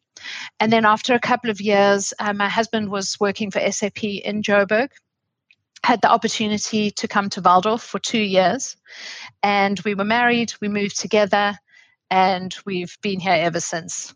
And 0.60 0.72
then 0.72 0.84
after 0.84 1.14
a 1.14 1.20
couple 1.20 1.50
of 1.50 1.60
years, 1.60 2.12
uh, 2.18 2.32
my 2.32 2.48
husband 2.48 2.90
was 2.90 3.16
working 3.18 3.50
for 3.50 3.60
SAP 3.70 4.04
in 4.04 4.42
Joburg. 4.42 4.88
Had 5.84 6.02
the 6.02 6.10
opportunity 6.10 6.90
to 6.90 7.08
come 7.08 7.30
to 7.30 7.42
Walldorf 7.42 7.80
for 7.80 7.98
two 7.98 8.20
years. 8.20 8.76
And 9.42 9.80
we 9.80 9.94
were 9.94 10.04
married, 10.04 10.52
we 10.60 10.68
moved 10.68 10.98
together, 10.98 11.54
and 12.10 12.54
we've 12.64 12.96
been 13.02 13.20
here 13.20 13.36
ever 13.38 13.60
since. 13.60 14.14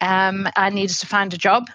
Um, 0.00 0.48
I 0.56 0.70
needed 0.70 0.96
to 0.96 1.06
find 1.06 1.32
a 1.34 1.38
job. 1.38 1.68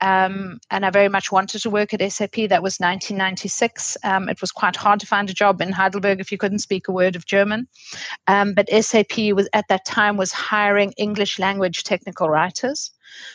Um, 0.00 0.58
and 0.70 0.84
I 0.84 0.90
very 0.90 1.08
much 1.08 1.32
wanted 1.32 1.62
to 1.62 1.70
work 1.70 1.94
at 1.94 2.12
SAP. 2.12 2.48
That 2.48 2.62
was 2.62 2.78
1996. 2.78 3.96
Um, 4.04 4.28
it 4.28 4.40
was 4.40 4.52
quite 4.52 4.76
hard 4.76 5.00
to 5.00 5.06
find 5.06 5.30
a 5.30 5.34
job 5.34 5.62
in 5.62 5.72
Heidelberg 5.72 6.20
if 6.20 6.30
you 6.30 6.36
couldn't 6.36 6.58
speak 6.58 6.88
a 6.88 6.92
word 6.92 7.16
of 7.16 7.24
German. 7.24 7.68
Um, 8.26 8.52
but 8.52 8.68
SAP 8.68 9.16
was 9.32 9.48
at 9.54 9.68
that 9.68 9.86
time 9.86 10.18
was 10.18 10.30
hiring 10.30 10.92
English 10.98 11.38
language 11.38 11.84
technical 11.84 12.28
writers. 12.28 12.90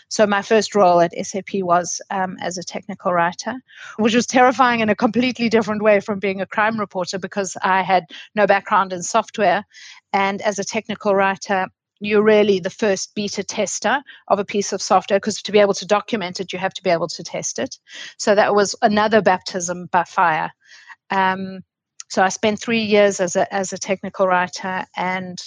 So 0.10 0.28
my 0.28 0.44
first 0.44 0.76
role 0.76 1.02
at 1.02 1.14
SAP 1.26 1.56
was 1.56 2.02
um, 2.12 2.38
as 2.40 2.58
a 2.58 2.64
technical 2.64 3.14
writer, 3.14 3.56
which 3.98 4.14
was 4.14 4.28
terrifying 4.28 4.82
in 4.82 4.90
a 4.90 4.96
completely 4.96 5.50
different 5.50 5.82
way 5.82 6.00
from 6.02 6.20
being 6.20 6.42
a 6.42 6.46
crime 6.46 6.80
reporter 6.80 7.18
because 7.18 7.58
I 7.64 7.82
had 7.82 8.06
no 8.36 8.46
background 8.46 8.94
in 8.94 9.02
software. 9.02 9.66
And 10.14 10.42
as 10.42 10.60
a 10.60 10.64
technical 10.64 11.16
writer, 11.16 11.68
you're 12.00 12.24
really 12.24 12.60
the 12.60 12.70
first 12.70 13.14
beta 13.16 13.44
tester 13.44 14.02
of 14.28 14.40
a 14.40 14.46
piece 14.46 14.74
of 14.74 14.82
software 14.82 15.20
because 15.20 15.42
to 15.42 15.52
be 15.52 15.60
able 15.60 15.74
to 15.76 15.86
document 15.86 16.40
it, 16.40 16.54
you 16.54 16.60
have 16.60 16.74
to 16.74 16.84
be 16.84 16.90
able 16.90 17.08
to 17.08 17.24
test 17.24 17.60
it. 17.60 17.78
So 18.18 18.36
that 18.36 18.56
was 18.56 18.76
another 18.82 19.22
baptism 19.22 19.88
by 19.92 20.04
fire. 20.04 20.52
Um, 21.10 21.62
so 22.10 22.24
I 22.24 22.30
spent 22.30 22.60
three 22.60 22.82
years 22.82 23.20
as 23.20 23.36
a 23.36 23.52
as 23.54 23.74
a 23.74 23.78
technical 23.78 24.28
writer 24.28 24.86
and 24.96 25.40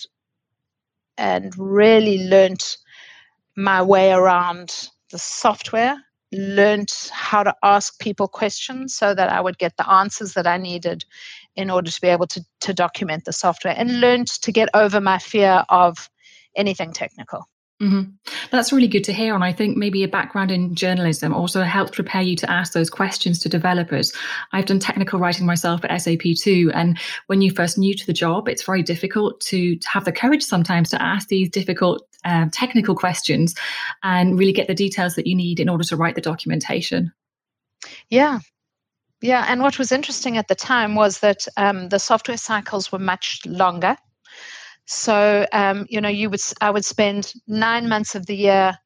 and 1.18 1.52
really 1.59 2.28
learnt 2.28 2.78
my 3.56 3.82
way 3.82 4.12
around 4.12 4.88
the 5.11 5.18
software 5.18 5.97
learned 6.32 6.90
how 7.12 7.42
to 7.42 7.54
ask 7.62 7.99
people 8.00 8.26
questions 8.26 8.94
so 8.94 9.14
that 9.14 9.28
I 9.28 9.40
would 9.40 9.59
get 9.59 9.76
the 9.76 9.88
answers 9.88 10.32
that 10.32 10.47
I 10.47 10.56
needed 10.56 11.04
in 11.54 11.71
order 11.71 11.90
to 11.90 12.00
be 12.00 12.09
able 12.09 12.26
to, 12.28 12.42
to 12.61 12.73
document 12.73 13.26
the 13.26 13.32
software 13.32 13.75
and 13.76 14.00
learned 14.00 14.28
to 14.28 14.50
get 14.50 14.71
over 14.73 15.00
my 15.00 15.18
fear 15.18 15.64
of 15.68 16.09
anything 16.56 16.92
technical. 16.92 17.49
Mm-hmm. 17.80 18.12
That's 18.52 18.73
really 18.73 18.87
good 18.87 19.02
to 19.04 19.12
hear. 19.12 19.35
And 19.35 19.42
I 19.42 19.52
think 19.52 19.76
maybe 19.76 20.04
a 20.04 20.09
background 20.09 20.52
in 20.52 20.75
journalism 20.76 21.35
also 21.35 21.62
helps 21.62 21.90
prepare 21.90 22.23
you 22.23 22.37
to 22.37 22.49
ask 22.49 22.73
those 22.73 22.88
questions 22.88 23.40
to 23.40 23.49
developers. 23.49 24.12
I've 24.52 24.66
done 24.66 24.78
technical 24.78 25.18
writing 25.18 25.47
myself 25.47 25.85
at 25.85 26.00
SAP 26.00 26.23
too. 26.38 26.71
And 26.75 26.97
when 27.26 27.42
you 27.42 27.50
first 27.50 27.78
new 27.78 27.92
to 27.94 28.06
the 28.06 28.12
job, 28.12 28.49
it's 28.49 28.62
very 28.62 28.85
difficult 28.85 29.40
to, 29.42 29.75
to 29.75 29.88
have 29.88 30.04
the 30.04 30.12
courage 30.12 30.44
sometimes 30.44 30.90
to 30.90 31.02
ask 31.02 31.26
these 31.26 31.50
difficult 31.50 32.06
um, 32.25 32.50
technical 32.50 32.94
questions 32.94 33.56
and 34.04 34.38
really 34.38 34.52
get 34.52 34.68
the 34.68 34.75
details 34.75 35.16
that 35.16 35.26
you 35.26 35.35
need 35.35 35.59
in 35.59 35.68
order 35.68 35.82
to 35.82 35.97
write 35.97 36.14
the 36.14 36.21
documentation. 36.21 37.12
Yeah, 38.11 38.38
yeah, 39.23 39.47
and 39.49 39.61
what 39.61 39.78
was 39.78 39.92
interesting 39.92 40.37
at 40.37 40.49
the 40.49 40.54
time 40.54 40.94
was 40.94 41.21
that 41.21 41.47
um, 41.56 41.88
the 41.88 41.99
software 41.99 42.37
cycles 42.37 42.90
were 42.92 42.99
much 42.99 43.40
longer. 43.47 43.97
So, 44.86 45.46
um, 45.52 45.86
you 45.88 46.00
know, 46.00 46.08
you 46.08 46.30
would 46.30 46.40
I 46.60 46.70
would 46.70 46.84
spend 46.84 47.32
nine 47.46 47.88
months 47.88 48.14
of 48.14 48.26
the 48.26 48.36
year 48.36 48.76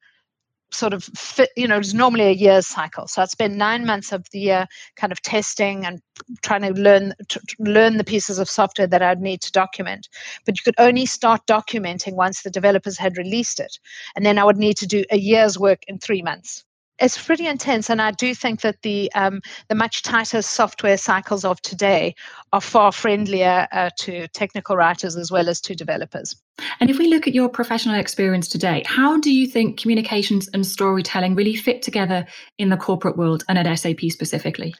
sort 0.71 0.93
of 0.93 1.03
fit, 1.03 1.49
you 1.55 1.67
know, 1.67 1.77
it's 1.77 1.93
normally 1.93 2.25
a 2.25 2.31
year 2.31 2.61
cycle. 2.61 3.07
So 3.07 3.21
I'd 3.21 3.29
spend 3.29 3.57
nine 3.57 3.85
months 3.85 4.11
of 4.11 4.25
the 4.31 4.39
year 4.39 4.65
kind 4.95 5.11
of 5.11 5.21
testing 5.21 5.85
and 5.85 6.01
trying 6.41 6.61
to 6.61 6.73
learn 6.79 7.13
to 7.29 7.39
learn 7.59 7.97
the 7.97 8.03
pieces 8.03 8.37
of 8.37 8.49
software 8.49 8.87
that 8.87 9.01
I'd 9.01 9.21
need 9.21 9.41
to 9.41 9.51
document. 9.51 10.09
But 10.45 10.57
you 10.57 10.63
could 10.63 10.75
only 10.77 11.05
start 11.05 11.41
documenting 11.47 12.13
once 12.15 12.41
the 12.41 12.49
developers 12.49 12.97
had 12.97 13.17
released 13.17 13.59
it. 13.59 13.79
And 14.15 14.25
then 14.25 14.37
I 14.37 14.43
would 14.43 14.57
need 14.57 14.77
to 14.77 14.87
do 14.87 15.03
a 15.09 15.17
year's 15.17 15.57
work 15.57 15.83
in 15.87 15.99
three 15.99 16.21
months 16.21 16.65
it's 16.99 17.23
pretty 17.23 17.45
intense, 17.45 17.89
and 17.89 18.01
I 18.01 18.11
do 18.11 18.33
think 18.33 18.61
that 18.61 18.81
the 18.81 19.11
um, 19.13 19.41
the 19.67 19.75
much 19.75 20.01
tighter 20.01 20.41
software 20.41 20.97
cycles 20.97 21.45
of 21.45 21.61
today 21.61 22.15
are 22.53 22.61
far 22.61 22.91
friendlier 22.91 23.67
uh, 23.71 23.89
to 23.99 24.27
technical 24.29 24.75
writers 24.75 25.15
as 25.15 25.31
well 25.31 25.49
as 25.49 25.61
to 25.61 25.75
developers. 25.75 26.35
And 26.79 26.89
if 26.89 26.97
we 26.97 27.07
look 27.07 27.27
at 27.27 27.35
your 27.35 27.49
professional 27.49 27.99
experience 27.99 28.47
today, 28.47 28.83
how 28.85 29.19
do 29.19 29.31
you 29.31 29.45
think 29.45 29.79
communications 29.79 30.49
and 30.53 30.65
storytelling 30.65 31.35
really 31.35 31.55
fit 31.55 31.81
together 31.81 32.25
in 32.57 32.69
the 32.69 32.77
corporate 32.77 33.17
world 33.17 33.43
and 33.47 33.59
at 33.59 33.77
SAP 33.77 33.99
specifically? 34.09 34.73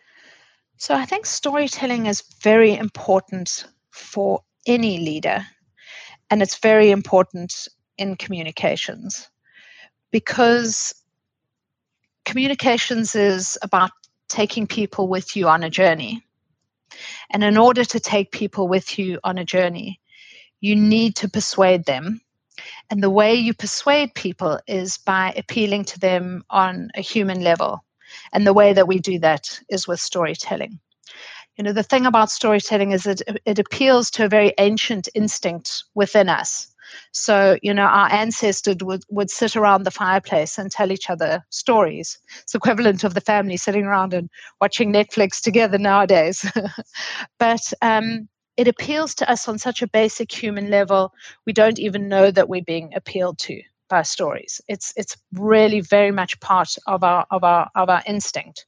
So 0.78 0.96
I 0.96 1.06
think 1.06 1.26
storytelling 1.26 2.08
is 2.08 2.24
very 2.42 2.76
important 2.76 3.66
for 3.92 4.42
any 4.66 5.00
leader, 5.00 5.46
and 6.30 6.42
it's 6.42 6.58
very 6.58 6.90
important 6.90 7.68
in 7.98 8.16
communications 8.16 9.30
because 10.12 10.94
communications 12.28 13.16
is 13.16 13.58
about 13.62 13.90
taking 14.28 14.68
people 14.68 15.08
with 15.08 15.38
you 15.38 15.48
on 15.48 15.64
a 15.64 15.70
journey. 15.70 16.22
And 17.30 17.42
in 17.42 17.58
order 17.58 17.86
to 17.86 18.00
take 18.02 18.32
people 18.32 18.68
with 18.68 19.00
you 19.00 19.20
on 19.24 19.38
a 19.38 19.46
journey, 19.46 20.02
you 20.60 20.76
need 20.76 21.16
to 21.16 21.30
persuade 21.30 21.86
them. 21.86 22.20
And 22.90 23.02
the 23.02 23.10
way 23.10 23.34
you 23.34 23.54
persuade 23.54 24.14
people 24.14 24.60
is 24.68 24.98
by 24.98 25.34
appealing 25.38 25.86
to 25.86 26.00
them 26.00 26.44
on 26.50 26.90
a 26.96 27.02
human 27.02 27.42
level. 27.42 27.86
And 28.34 28.46
the 28.46 28.54
way 28.54 28.74
that 28.74 28.90
we 28.90 29.00
do 29.00 29.20
that 29.20 29.60
is 29.70 29.88
with 29.88 30.02
storytelling. 30.02 30.80
You 31.56 31.64
know, 31.64 31.74
the 31.74 31.82
thing 31.82 32.06
about 32.06 32.30
storytelling 32.30 32.92
is 32.92 33.04
that 33.04 33.22
it 33.46 33.58
appeals 33.58 34.12
to 34.12 34.26
a 34.26 34.30
very 34.30 34.54
ancient 34.58 35.08
instinct 35.16 35.86
within 35.96 36.28
us 36.28 36.68
so, 37.12 37.58
you 37.62 37.74
know, 37.74 37.86
our 37.86 38.12
ancestors 38.12 38.78
would, 38.82 39.04
would 39.10 39.30
sit 39.30 39.56
around 39.56 39.84
the 39.84 39.92
fireplace 39.92 40.58
and 40.58 40.72
tell 40.72 40.92
each 40.92 41.10
other 41.10 41.44
stories. 41.50 42.20
It's 42.42 42.56
equivalent 42.56 43.04
of 43.04 43.14
the 43.14 43.22
family 43.22 43.58
sitting 43.58 43.86
around 43.86 44.14
and 44.14 44.30
watching 44.62 44.94
Netflix 44.94 45.42
together 45.42 45.78
nowadays. 45.78 46.46
but 47.40 47.74
um, 47.82 48.28
it 48.58 48.68
appeals 48.68 49.16
to 49.16 49.30
us 49.30 49.48
on 49.48 49.58
such 49.58 49.82
a 49.82 49.88
basic 49.88 50.32
human 50.32 50.70
level, 50.70 51.14
we 51.46 51.54
don't 51.54 51.80
even 51.80 52.08
know 52.08 52.32
that 52.32 52.50
we're 52.50 52.64
being 52.64 52.94
appealed 52.96 53.38
to 53.40 53.62
by 53.90 54.02
stories. 54.02 54.62
It's 54.68 54.94
it's 54.96 55.16
really 55.34 55.82
very 55.82 56.12
much 56.12 56.40
part 56.40 56.76
of 56.88 57.04
our 57.04 57.26
of 57.32 57.44
our 57.44 57.70
of 57.76 57.90
our 57.90 58.04
instinct. 58.06 58.66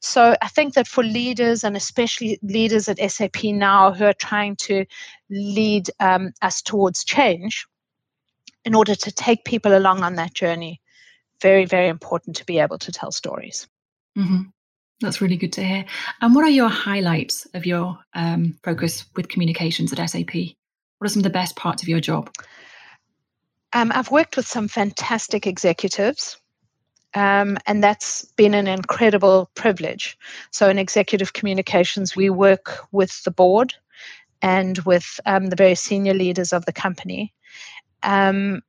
So 0.00 0.36
I 0.42 0.48
think 0.48 0.74
that 0.74 0.88
for 0.88 1.04
leaders 1.04 1.64
and 1.64 1.76
especially 1.76 2.38
leaders 2.42 2.88
at 2.88 2.98
SAP 3.10 3.44
now 3.44 3.92
who 3.92 4.04
are 4.04 4.14
trying 4.14 4.56
to 4.56 4.84
lead 5.30 5.90
um, 6.00 6.32
us 6.42 6.62
towards 6.62 7.04
change, 7.04 7.66
in 8.64 8.74
order 8.74 8.94
to 8.94 9.12
take 9.12 9.44
people 9.44 9.76
along 9.76 10.02
on 10.02 10.14
that 10.16 10.34
journey, 10.34 10.80
very 11.40 11.64
very 11.64 11.88
important 11.88 12.36
to 12.36 12.44
be 12.44 12.58
able 12.58 12.78
to 12.78 12.92
tell 12.92 13.12
stories. 13.12 13.66
Mm-hmm. 14.16 14.42
That's 15.00 15.20
really 15.20 15.36
good 15.36 15.52
to 15.54 15.64
hear. 15.64 15.84
And 16.20 16.34
what 16.34 16.44
are 16.44 16.50
your 16.50 16.68
highlights 16.68 17.46
of 17.54 17.66
your 17.66 17.98
um, 18.14 18.56
focus 18.62 19.04
with 19.16 19.28
communications 19.28 19.92
at 19.92 20.08
SAP? 20.08 20.34
What 20.34 21.06
are 21.06 21.08
some 21.08 21.20
of 21.20 21.24
the 21.24 21.30
best 21.30 21.56
parts 21.56 21.82
of 21.82 21.88
your 21.88 22.00
job? 22.00 22.30
Um, 23.74 23.90
I've 23.92 24.10
worked 24.10 24.36
with 24.36 24.46
some 24.46 24.68
fantastic 24.68 25.46
executives, 25.46 26.38
um, 27.14 27.58
and 27.66 27.82
that's 27.82 28.24
been 28.36 28.54
an 28.54 28.68
incredible 28.68 29.50
privilege. 29.56 30.16
So, 30.52 30.68
in 30.68 30.78
executive 30.78 31.32
communications, 31.32 32.14
we 32.14 32.30
work 32.30 32.78
with 32.92 33.22
the 33.24 33.32
board 33.32 33.74
and 34.42 34.78
with 34.80 35.18
um, 35.26 35.46
the 35.46 35.56
very 35.56 35.74
senior 35.74 36.14
leaders 36.14 36.52
of 36.52 36.64
the 36.66 36.72
company. 36.72 37.34
Um, 38.04 38.62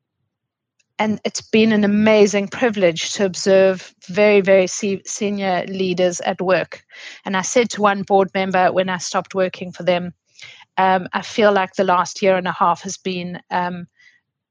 and 0.97 1.19
it's 1.25 1.41
been 1.41 1.71
an 1.73 1.83
amazing 1.83 2.47
privilege 2.47 3.13
to 3.13 3.25
observe 3.25 3.93
very, 4.07 4.41
very 4.41 4.65
se- 4.65 5.03
senior 5.05 5.65
leaders 5.67 6.21
at 6.21 6.41
work. 6.41 6.83
And 7.25 7.35
I 7.35 7.41
said 7.41 7.69
to 7.71 7.81
one 7.81 8.03
board 8.03 8.29
member 8.33 8.71
when 8.71 8.89
I 8.89 8.97
stopped 8.97 9.35
working 9.35 9.73
for 9.73 9.83
them, 9.83 10.13
um, 10.77 11.07
I 11.13 11.21
feel 11.21 11.51
like 11.51 11.73
the 11.73 11.83
last 11.83 12.21
year 12.21 12.37
and 12.37 12.47
a 12.47 12.53
half 12.53 12.81
has 12.83 12.97
been 12.97 13.41
um, 13.51 13.87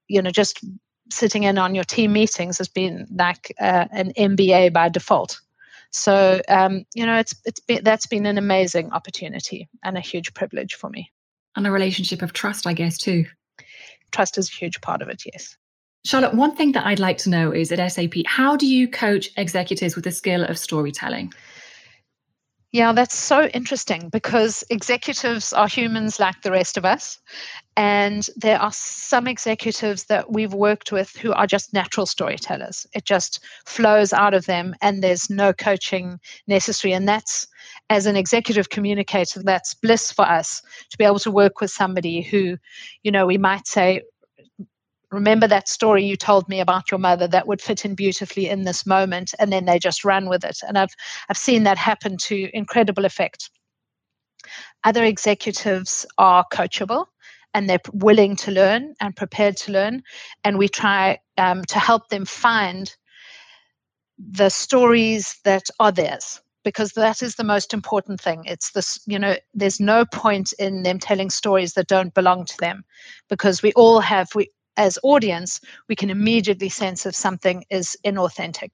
you 0.08 0.22
know 0.22 0.30
just 0.30 0.64
sitting 1.10 1.42
in 1.42 1.58
on 1.58 1.74
your 1.74 1.84
team 1.84 2.12
meetings 2.12 2.58
has 2.58 2.68
been 2.68 3.06
like 3.14 3.54
uh, 3.60 3.86
an 3.92 4.12
MBA 4.16 4.72
by 4.72 4.88
default. 4.88 5.40
So 5.90 6.40
um, 6.48 6.84
you 6.94 7.06
know, 7.06 7.18
it's 7.18 7.34
it's 7.44 7.60
been, 7.60 7.84
that's 7.84 8.06
been 8.06 8.26
an 8.26 8.38
amazing 8.38 8.92
opportunity 8.92 9.68
and 9.82 9.96
a 9.96 10.00
huge 10.00 10.34
privilege 10.34 10.74
for 10.74 10.90
me. 10.90 11.10
And 11.56 11.66
a 11.66 11.70
relationship 11.70 12.22
of 12.22 12.32
trust, 12.32 12.66
I 12.66 12.72
guess, 12.72 12.98
too. 12.98 13.26
Trust 14.10 14.38
is 14.38 14.48
a 14.48 14.52
huge 14.52 14.80
part 14.80 15.02
of 15.02 15.08
it. 15.08 15.22
Yes. 15.24 15.56
Charlotte, 16.04 16.34
one 16.34 16.54
thing 16.54 16.72
that 16.72 16.84
I'd 16.84 16.98
like 16.98 17.16
to 17.18 17.30
know 17.30 17.50
is 17.52 17.72
at 17.72 17.92
SAP, 17.92 18.26
how 18.26 18.56
do 18.56 18.66
you 18.66 18.88
coach 18.88 19.30
executives 19.36 19.94
with 19.94 20.04
the 20.04 20.10
skill 20.10 20.44
of 20.44 20.58
storytelling? 20.58 21.32
Yeah, 22.74 22.92
that's 22.92 23.14
so 23.14 23.44
interesting 23.54 24.08
because 24.08 24.64
executives 24.68 25.52
are 25.52 25.68
humans 25.68 26.18
like 26.18 26.42
the 26.42 26.50
rest 26.50 26.76
of 26.76 26.84
us. 26.84 27.20
And 27.76 28.26
there 28.34 28.60
are 28.60 28.72
some 28.72 29.28
executives 29.28 30.06
that 30.06 30.32
we've 30.32 30.52
worked 30.52 30.90
with 30.90 31.14
who 31.14 31.32
are 31.34 31.46
just 31.46 31.72
natural 31.72 32.04
storytellers. 32.04 32.84
It 32.92 33.04
just 33.04 33.44
flows 33.64 34.12
out 34.12 34.34
of 34.34 34.46
them, 34.46 34.74
and 34.82 35.04
there's 35.04 35.30
no 35.30 35.52
coaching 35.52 36.18
necessary. 36.48 36.92
And 36.92 37.06
that's, 37.06 37.46
as 37.90 38.06
an 38.06 38.16
executive 38.16 38.70
communicator, 38.70 39.40
that's 39.44 39.74
bliss 39.74 40.10
for 40.10 40.24
us 40.24 40.60
to 40.90 40.98
be 40.98 41.04
able 41.04 41.20
to 41.20 41.30
work 41.30 41.60
with 41.60 41.70
somebody 41.70 42.22
who, 42.22 42.56
you 43.04 43.12
know, 43.12 43.24
we 43.24 43.38
might 43.38 43.68
say, 43.68 44.02
remember 45.14 45.46
that 45.46 45.68
story 45.68 46.04
you 46.04 46.16
told 46.16 46.48
me 46.48 46.60
about 46.60 46.90
your 46.90 46.98
mother 46.98 47.28
that 47.28 47.46
would 47.46 47.62
fit 47.62 47.84
in 47.84 47.94
beautifully 47.94 48.48
in 48.48 48.64
this 48.64 48.84
moment 48.84 49.34
and 49.38 49.52
then 49.52 49.64
they 49.64 49.78
just 49.78 50.04
run 50.04 50.28
with 50.28 50.44
it 50.44 50.58
and 50.66 50.76
i've 50.76 50.94
i've 51.28 51.36
seen 51.36 51.62
that 51.64 51.78
happen 51.78 52.16
to 52.16 52.50
incredible 52.52 53.04
effect 53.04 53.50
other 54.84 55.04
executives 55.04 56.04
are 56.18 56.44
coachable 56.52 57.06
and 57.54 57.70
they're 57.70 57.80
willing 57.92 58.36
to 58.36 58.50
learn 58.50 58.94
and 59.00 59.16
prepared 59.16 59.56
to 59.56 59.72
learn. 59.72 60.02
And 60.42 60.58
we 60.58 60.68
try 60.68 61.18
um, 61.38 61.64
to 61.66 61.78
help 61.78 62.08
them 62.08 62.24
find 62.24 62.94
the 64.18 64.48
stories 64.48 65.38
that 65.44 65.64
are 65.80 65.92
theirs 65.92 66.40
because 66.64 66.92
that 66.92 67.22
is 67.22 67.36
the 67.36 67.44
most 67.44 67.72
important 67.72 68.20
thing. 68.20 68.42
It's 68.46 68.72
this, 68.72 68.98
you 69.06 69.18
know, 69.18 69.36
there's 69.52 69.80
no 69.80 70.04
point 70.04 70.52
in 70.58 70.82
them 70.82 70.98
telling 70.98 71.30
stories 71.30 71.74
that 71.74 71.88
don't 71.88 72.14
belong 72.14 72.46
to 72.46 72.56
them 72.58 72.84
because 73.28 73.62
we 73.62 73.72
all 73.74 74.00
have, 74.00 74.28
we, 74.34 74.48
as 74.76 74.98
audience, 75.02 75.60
we 75.88 75.96
can 75.96 76.10
immediately 76.10 76.68
sense 76.68 77.06
if 77.06 77.14
something 77.14 77.64
is 77.70 77.96
inauthentic. 78.04 78.70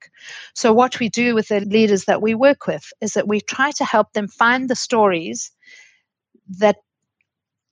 So, 0.55 0.73
what 0.73 0.99
we 0.99 1.09
do 1.09 1.35
with 1.35 1.49
the 1.49 1.61
leaders 1.61 2.05
that 2.07 2.23
we 2.23 2.35
work 2.35 2.67
with 2.67 2.93
is 3.01 3.15
that 3.15 3.29
we 3.29 3.41
try 3.41 3.71
to 3.73 3.85
help 3.85 4.13
them 4.13 4.29
find 4.29 4.69
the 4.69 4.77
stories 4.77 5.51
that 6.59 6.77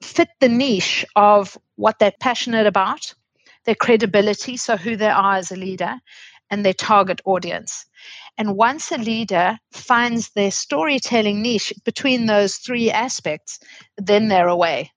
fit 0.03 0.29
the 0.41 0.49
niche 0.49 1.05
of 1.17 1.59
what 1.77 1.99
they're 1.99 2.13
passionate 2.21 2.67
about, 2.67 3.15
their 3.65 3.75
credibility, 3.75 4.57
so 4.57 4.77
who 4.77 4.97
they 4.97 5.09
are 5.09 5.37
as 5.37 5.51
a 5.51 5.57
leader, 5.57 5.97
and 6.51 6.65
their 6.65 6.75
target 6.75 7.21
audience. 7.25 7.85
And 8.39 8.57
once 8.57 8.93
a 8.93 8.99
leader 8.99 9.59
finds 9.73 10.31
their 10.31 10.51
storytelling 10.51 11.43
niche 11.43 11.73
between 11.85 12.27
those 12.27 12.57
three 12.57 12.91
aspects, 12.91 13.59
then 13.97 14.29
they're 14.29 14.49
away. 14.49 14.93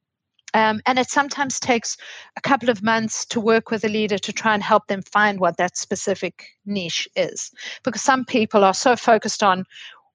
Um, 0.54 0.82
and 0.86 1.00
it 1.00 1.10
sometimes 1.10 1.60
takes 1.60 1.98
a 2.38 2.42
couple 2.42 2.70
of 2.70 2.84
months 2.84 3.26
to 3.28 3.40
work 3.40 3.72
with 3.72 3.86
a 3.86 3.90
leader 3.90 4.18
to 4.18 4.34
try 4.34 4.54
and 4.54 4.64
help 4.64 4.88
them 4.88 5.02
find 5.02 5.40
what 5.40 5.58
that 5.58 5.78
specific 5.78 6.46
niche 6.66 7.08
is. 7.16 7.52
Because 7.84 8.02
some 8.02 8.26
people 8.26 8.64
are 8.64 8.74
so 8.74 8.96
focused 8.96 9.44
on, 9.44 9.64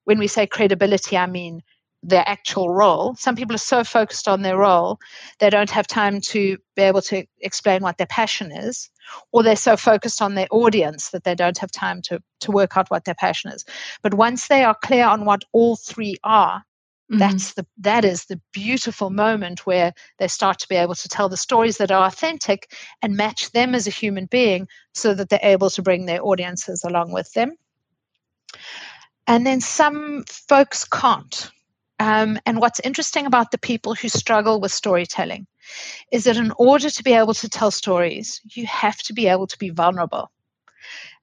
when 0.03 0.19
we 0.19 0.27
say 0.27 0.47
credibility, 0.47 1.17
I 1.17 1.25
mean 1.25 1.61
their 2.03 2.23
actual 2.27 2.69
role. 2.69 3.15
Some 3.15 3.35
people 3.35 3.55
are 3.55 3.59
so 3.59 3.83
focused 3.83 4.27
on 4.27 4.41
their 4.43 4.57
role, 4.57 4.99
they 5.39 5.49
don't 5.49 5.71
have 5.71 5.87
time 5.87 6.21
to 6.21 6.57
be 6.75 6.83
able 6.83 7.01
to 7.03 7.25
explain 7.41 7.81
what 7.81 7.97
their 7.97 8.07
passion 8.07 8.51
is, 8.51 8.89
or 9.31 9.41
they're 9.43 9.55
so 9.55 9.75
focused 9.75 10.21
on 10.21 10.35
their 10.35 10.47
audience 10.51 11.09
that 11.09 11.23
they 11.23 11.35
don't 11.35 11.57
have 11.57 11.71
time 11.71 12.01
to, 12.03 12.19
to 12.41 12.51
work 12.51 12.77
out 12.77 12.89
what 12.91 13.05
their 13.05 13.15
passion 13.15 13.51
is. 13.51 13.65
But 14.03 14.13
once 14.13 14.47
they 14.47 14.63
are 14.63 14.75
clear 14.75 15.05
on 15.05 15.25
what 15.25 15.43
all 15.51 15.75
three 15.75 16.15
are, 16.23 16.63
mm-hmm. 17.11 17.19
that's 17.19 17.53
the 17.53 17.65
that 17.77 18.05
is 18.05 18.25
the 18.25 18.39
beautiful 18.51 19.09
moment 19.09 19.65
where 19.65 19.93
they 20.19 20.27
start 20.27 20.59
to 20.59 20.67
be 20.67 20.75
able 20.75 20.95
to 20.95 21.07
tell 21.07 21.29
the 21.29 21.37
stories 21.37 21.77
that 21.77 21.91
are 21.91 22.07
authentic 22.07 22.71
and 23.01 23.15
match 23.15 23.51
them 23.51 23.75
as 23.75 23.87
a 23.87 23.91
human 23.91 24.25
being 24.25 24.67
so 24.93 25.13
that 25.13 25.29
they're 25.29 25.39
able 25.41 25.69
to 25.69 25.81
bring 25.81 26.05
their 26.05 26.23
audiences 26.23 26.83
along 26.83 27.11
with 27.11 27.31
them. 27.33 27.55
And 29.25 29.45
then 29.45 29.59
some 29.59 30.23
folks 30.27 30.85
can't 30.85 31.51
um, 31.99 32.39
and 32.45 32.59
what's 32.59 32.79
interesting 32.81 33.25
about 33.25 33.51
the 33.51 33.57
people 33.57 33.95
who 33.95 34.09
struggle 34.09 34.61
with 34.61 34.71
storytelling 34.71 35.47
is 36.11 36.25
that 36.25 36.37
in 36.37 36.53
order 36.57 36.89
to 36.89 37.03
be 37.03 37.13
able 37.13 37.33
to 37.33 37.49
tell 37.49 37.71
stories, 37.71 38.39
you 38.43 38.65
have 38.67 38.99
to 38.99 39.13
be 39.13 39.27
able 39.27 39.47
to 39.47 39.57
be 39.57 39.69
vulnerable. 39.69 40.31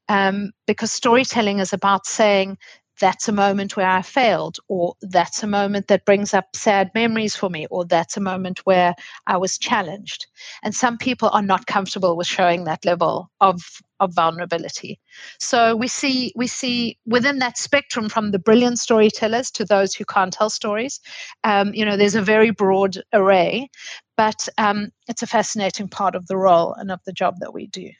Um, 0.08 0.52
because 0.66 0.92
storytelling 0.92 1.60
is 1.60 1.72
about 1.72 2.06
saying 2.06 2.58
that's 3.00 3.28
a 3.28 3.32
moment 3.32 3.76
where 3.76 3.88
I 3.88 4.02
failed, 4.02 4.58
or 4.68 4.94
that's 5.02 5.42
a 5.42 5.46
moment 5.46 5.88
that 5.88 6.04
brings 6.04 6.34
up 6.34 6.54
sad 6.54 6.90
memories 6.94 7.34
for 7.34 7.50
me, 7.50 7.66
or 7.70 7.84
that's 7.84 8.16
a 8.16 8.20
moment 8.20 8.60
where 8.64 8.94
I 9.26 9.36
was 9.36 9.58
challenged. 9.58 10.26
And 10.62 10.74
some 10.74 10.98
people 10.98 11.28
are 11.32 11.42
not 11.42 11.66
comfortable 11.66 12.16
with 12.16 12.26
showing 12.26 12.64
that 12.64 12.84
level 12.84 13.30
of, 13.40 13.60
of 14.00 14.14
vulnerability. 14.14 15.00
So 15.40 15.76
we 15.76 15.88
see 15.88 16.32
we 16.36 16.46
see 16.46 16.98
within 17.06 17.38
that 17.40 17.58
spectrum 17.58 18.08
from 18.08 18.30
the 18.30 18.38
brilliant 18.38 18.78
storytellers 18.78 19.50
to 19.52 19.64
those 19.64 19.94
who 19.94 20.04
can't 20.04 20.32
tell 20.32 20.50
stories. 20.50 21.00
Um, 21.42 21.74
you 21.74 21.84
know, 21.84 21.96
there's 21.96 22.14
a 22.14 22.22
very 22.22 22.50
broad 22.50 22.96
array, 23.12 23.68
but 24.16 24.48
um, 24.58 24.90
it's 25.08 25.22
a 25.22 25.26
fascinating 25.26 25.88
part 25.88 26.14
of 26.14 26.26
the 26.26 26.36
role 26.36 26.74
and 26.74 26.90
of 26.90 27.00
the 27.06 27.12
job 27.12 27.36
that 27.40 27.54
we 27.54 27.66
do. 27.66 27.90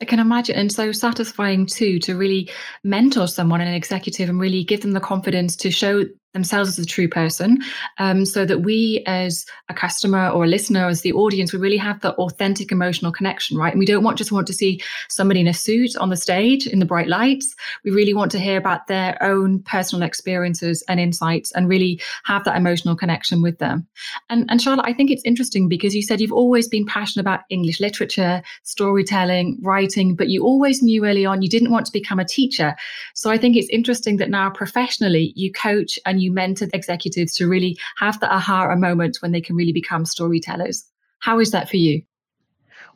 I 0.00 0.04
can 0.04 0.20
imagine, 0.20 0.56
and 0.56 0.70
so 0.70 0.92
satisfying 0.92 1.64
too 1.66 1.98
to 2.00 2.16
really 2.16 2.50
mentor 2.84 3.26
someone, 3.26 3.60
in 3.62 3.68
an 3.68 3.74
executive, 3.74 4.28
and 4.28 4.38
really 4.38 4.62
give 4.62 4.82
them 4.82 4.92
the 4.92 5.00
confidence 5.00 5.56
to 5.56 5.70
show 5.70 6.04
themselves 6.36 6.68
as 6.70 6.78
a 6.78 6.86
true 6.86 7.08
person 7.08 7.58
um, 7.98 8.24
so 8.24 8.44
that 8.44 8.60
we 8.60 9.02
as 9.06 9.46
a 9.68 9.74
customer 9.74 10.28
or 10.28 10.44
a 10.44 10.48
listener 10.48 10.86
as 10.86 11.00
the 11.00 11.12
audience 11.12 11.52
we 11.52 11.58
really 11.58 11.76
have 11.76 12.00
the 12.00 12.12
authentic 12.14 12.70
emotional 12.70 13.10
connection 13.10 13.56
right? 13.56 13.72
And 13.72 13.78
we 13.78 13.86
don't 13.86 14.04
want 14.04 14.18
just 14.18 14.32
want 14.32 14.46
to 14.46 14.52
see 14.52 14.80
somebody 15.08 15.40
in 15.40 15.48
a 15.48 15.54
suit 15.54 15.96
on 15.96 16.10
the 16.10 16.16
stage 16.16 16.66
in 16.66 16.78
the 16.78 16.86
bright 16.86 17.08
lights. 17.08 17.54
We 17.84 17.90
really 17.90 18.14
want 18.14 18.30
to 18.32 18.38
hear 18.38 18.58
about 18.58 18.86
their 18.86 19.16
own 19.22 19.62
personal 19.62 20.06
experiences 20.06 20.84
and 20.88 21.00
insights 21.00 21.52
and 21.52 21.68
really 21.68 22.00
have 22.24 22.44
that 22.44 22.56
emotional 22.56 22.96
connection 22.96 23.42
with 23.42 23.58
them. 23.58 23.86
And, 24.30 24.46
and 24.50 24.60
charlotte 24.60 24.86
i 24.86 24.92
think 24.92 25.10
it's 25.10 25.22
interesting 25.24 25.68
because 25.68 25.94
you 25.94 26.02
said 26.02 26.20
you've 26.20 26.32
always 26.32 26.68
been 26.68 26.86
passionate 26.86 27.22
about 27.22 27.40
english 27.50 27.80
literature 27.80 28.42
storytelling 28.62 29.58
writing 29.62 30.14
but 30.14 30.28
you 30.28 30.42
always 30.42 30.82
knew 30.82 31.04
early 31.04 31.24
on 31.24 31.42
you 31.42 31.48
didn't 31.48 31.70
want 31.70 31.86
to 31.86 31.92
become 31.92 32.18
a 32.18 32.24
teacher. 32.24 32.74
So 33.14 33.30
i 33.30 33.38
think 33.38 33.56
it's 33.56 33.68
interesting 33.70 34.16
that 34.18 34.30
now 34.30 34.50
professionally 34.50 35.32
you 35.36 35.52
coach 35.52 35.98
and 36.04 36.20
you 36.20 36.25
you 36.26 36.32
mentor 36.32 36.68
executives 36.74 37.34
to 37.36 37.48
really 37.48 37.78
have 37.98 38.18
the 38.20 38.32
aha 38.32 38.74
moment 38.76 39.18
when 39.20 39.32
they 39.32 39.40
can 39.40 39.56
really 39.56 39.72
become 39.72 40.04
storytellers. 40.04 40.84
How 41.20 41.38
is 41.40 41.50
that 41.52 41.70
for 41.70 41.76
you? 41.76 42.02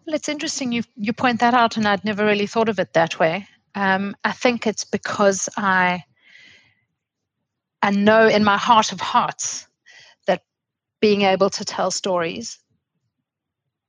Well, 0.06 0.14
it's 0.14 0.28
interesting 0.28 0.72
you 0.72 0.82
you 0.96 1.12
point 1.12 1.40
that 1.40 1.54
out, 1.54 1.76
and 1.76 1.86
I'd 1.86 2.04
never 2.04 2.24
really 2.24 2.46
thought 2.46 2.68
of 2.68 2.78
it 2.78 2.92
that 2.94 3.18
way. 3.18 3.46
Um, 3.74 4.16
I 4.24 4.32
think 4.32 4.66
it's 4.66 4.84
because 4.84 5.48
I 5.56 6.02
I 7.82 7.90
know 7.90 8.26
in 8.26 8.44
my 8.44 8.56
heart 8.56 8.92
of 8.92 9.00
hearts 9.00 9.66
that 10.26 10.42
being 11.00 11.22
able 11.22 11.50
to 11.50 11.64
tell 11.64 11.90
stories, 11.90 12.58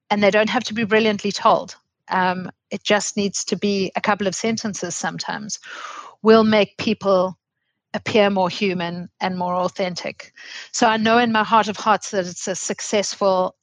and 0.09 0.21
they 0.21 0.31
don't 0.31 0.49
have 0.49 0.63
to 0.65 0.73
be 0.73 0.83
brilliantly 0.83 1.31
told. 1.31 1.75
Um, 2.09 2.51
it 2.69 2.83
just 2.83 3.17
needs 3.17 3.43
to 3.45 3.55
be 3.55 3.91
a 3.95 4.01
couple 4.01 4.27
of 4.27 4.35
sentences 4.35 4.95
sometimes, 4.95 5.59
will 6.21 6.43
make 6.43 6.77
people 6.77 7.37
appear 7.93 8.29
more 8.29 8.49
human 8.49 9.09
and 9.19 9.37
more 9.37 9.55
authentic. 9.55 10.33
So 10.71 10.87
I 10.87 10.97
know 10.97 11.17
in 11.17 11.31
my 11.31 11.43
heart 11.43 11.67
of 11.67 11.77
hearts 11.77 12.11
that 12.11 12.25
it's 12.25 12.47
a 12.47 12.55
successful 12.55 13.55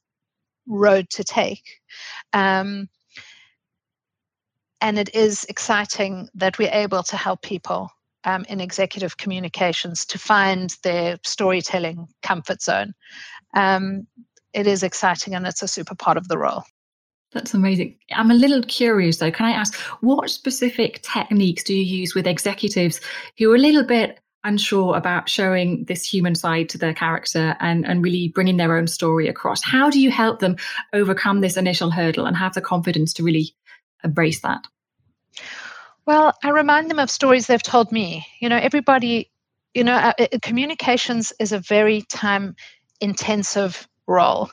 road 0.67 1.09
to 1.11 1.23
take. 1.23 1.79
Um, 2.33 2.89
and 4.81 4.97
it 4.97 5.13
is 5.13 5.45
exciting 5.45 6.29
that 6.35 6.57
we're 6.57 6.71
able 6.71 7.03
to 7.03 7.17
help 7.17 7.41
people 7.41 7.89
um, 8.23 8.45
in 8.49 8.61
executive 8.61 9.17
communications 9.17 10.05
to 10.05 10.19
find 10.19 10.75
their 10.83 11.17
storytelling 11.23 12.07
comfort 12.21 12.61
zone. 12.61 12.93
Um, 13.55 14.07
it 14.53 14.67
is 14.67 14.83
exciting 14.83 15.35
and 15.35 15.45
it's 15.45 15.61
a 15.61 15.67
super 15.67 15.95
part 15.95 16.17
of 16.17 16.27
the 16.27 16.37
role. 16.37 16.63
That's 17.31 17.53
amazing. 17.53 17.95
I'm 18.11 18.31
a 18.31 18.35
little 18.35 18.63
curious 18.63 19.17
though. 19.17 19.31
Can 19.31 19.45
I 19.45 19.51
ask 19.51 19.75
what 20.01 20.29
specific 20.29 21.01
techniques 21.03 21.63
do 21.63 21.75
you 21.75 21.83
use 21.83 22.15
with 22.15 22.25
executives 22.25 22.99
who 23.37 23.51
are 23.51 23.55
a 23.55 23.59
little 23.59 23.83
bit 23.83 24.19
unsure 24.43 24.95
about 24.95 25.29
showing 25.29 25.83
this 25.85 26.05
human 26.05 26.33
side 26.33 26.69
to 26.69 26.77
their 26.77 26.93
character 26.93 27.55
and, 27.59 27.85
and 27.85 28.03
really 28.03 28.29
bringing 28.29 28.57
their 28.57 28.75
own 28.75 28.87
story 28.87 29.27
across? 29.27 29.63
How 29.63 29.89
do 29.89 29.99
you 29.99 30.09
help 30.09 30.39
them 30.39 30.55
overcome 30.93 31.41
this 31.41 31.57
initial 31.57 31.91
hurdle 31.91 32.25
and 32.25 32.35
have 32.35 32.53
the 32.53 32.61
confidence 32.61 33.13
to 33.13 33.23
really 33.23 33.53
embrace 34.03 34.41
that? 34.41 34.65
Well, 36.07 36.33
I 36.43 36.49
remind 36.49 36.89
them 36.89 36.97
of 36.97 37.11
stories 37.11 37.45
they've 37.45 37.61
told 37.61 37.91
me. 37.91 38.25
You 38.39 38.49
know, 38.49 38.57
everybody, 38.57 39.29
you 39.75 39.83
know, 39.83 39.93
uh, 39.93 40.13
communications 40.41 41.31
is 41.39 41.51
a 41.51 41.59
very 41.59 42.01
time 42.03 42.55
intensive 42.99 43.87
role. 44.07 44.49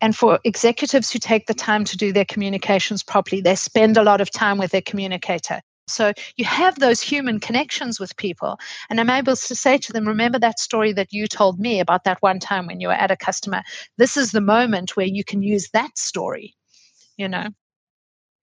And 0.00 0.16
for 0.16 0.38
executives 0.44 1.10
who 1.10 1.18
take 1.18 1.46
the 1.46 1.54
time 1.54 1.84
to 1.84 1.96
do 1.96 2.12
their 2.12 2.24
communications 2.24 3.02
properly, 3.02 3.40
they 3.40 3.54
spend 3.54 3.96
a 3.96 4.02
lot 4.02 4.20
of 4.20 4.30
time 4.30 4.58
with 4.58 4.70
their 4.70 4.82
communicator. 4.82 5.60
So 5.88 6.12
you 6.36 6.44
have 6.44 6.78
those 6.78 7.00
human 7.00 7.38
connections 7.38 8.00
with 8.00 8.16
people. 8.16 8.58
And 8.90 9.00
I'm 9.00 9.10
able 9.10 9.36
to 9.36 9.54
say 9.54 9.78
to 9.78 9.92
them, 9.92 10.06
remember 10.06 10.38
that 10.38 10.58
story 10.58 10.92
that 10.94 11.12
you 11.12 11.28
told 11.28 11.60
me 11.60 11.78
about 11.80 12.04
that 12.04 12.18
one 12.20 12.40
time 12.40 12.66
when 12.66 12.80
you 12.80 12.88
were 12.88 12.94
at 12.94 13.12
a 13.12 13.16
customer. 13.16 13.62
This 13.96 14.16
is 14.16 14.32
the 14.32 14.40
moment 14.40 14.96
where 14.96 15.06
you 15.06 15.22
can 15.22 15.42
use 15.42 15.70
that 15.70 15.96
story, 15.96 16.54
you 17.16 17.28
know. 17.28 17.48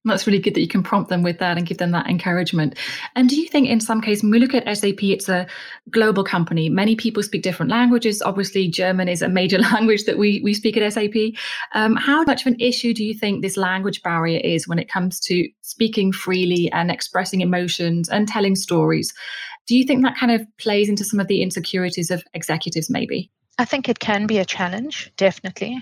That's 0.05 0.27
really 0.27 0.39
good 0.39 0.53
that 0.55 0.61
you 0.61 0.67
can 0.67 0.83
prompt 0.83 1.09
them 1.09 1.23
with 1.23 1.39
that 1.39 1.57
and 1.57 1.65
give 1.65 1.77
them 1.77 1.91
that 1.91 2.07
encouragement. 2.07 2.77
And 3.15 3.29
do 3.29 3.39
you 3.39 3.47
think, 3.47 3.69
in 3.69 3.79
some 3.79 4.01
cases, 4.01 4.21
when 4.21 4.31
we 4.31 4.39
look 4.39 4.53
at 4.53 4.77
SAP, 4.77 5.01
it's 5.03 5.29
a 5.29 5.47
global 5.91 6.25
company. 6.25 6.67
Many 6.67 6.95
people 6.97 7.23
speak 7.23 7.41
different 7.41 7.71
languages. 7.71 8.21
Obviously, 8.21 8.67
German 8.67 9.07
is 9.07 9.21
a 9.21 9.29
major 9.29 9.57
language 9.73 10.03
that 10.03 10.17
we 10.17 10.41
we 10.43 10.53
speak 10.53 10.75
at 10.75 10.93
SAP. 10.93 11.33
Um, 11.73 11.95
how 11.95 12.23
much 12.23 12.41
of 12.41 12.47
an 12.47 12.59
issue 12.59 12.93
do 12.93 13.03
you 13.03 13.13
think 13.13 13.41
this 13.41 13.55
language 13.55 14.01
barrier 14.03 14.41
is 14.43 14.67
when 14.67 14.79
it 14.79 14.89
comes 14.89 15.19
to 15.21 15.47
speaking 15.61 16.11
freely 16.11 16.69
and 16.73 16.91
expressing 16.91 17.39
emotions 17.39 18.09
and 18.09 18.27
telling 18.27 18.55
stories? 18.55 19.13
Do 19.67 19.77
you 19.77 19.85
think 19.85 20.03
that 20.03 20.17
kind 20.17 20.33
of 20.33 20.45
plays 20.57 20.89
into 20.89 21.05
some 21.05 21.21
of 21.21 21.27
the 21.27 21.41
insecurities 21.41 22.11
of 22.11 22.23
executives, 22.33 22.89
maybe? 22.89 23.31
I 23.57 23.65
think 23.65 23.87
it 23.87 23.99
can 23.99 24.27
be 24.27 24.39
a 24.39 24.45
challenge, 24.45 25.11
definitely. 25.15 25.81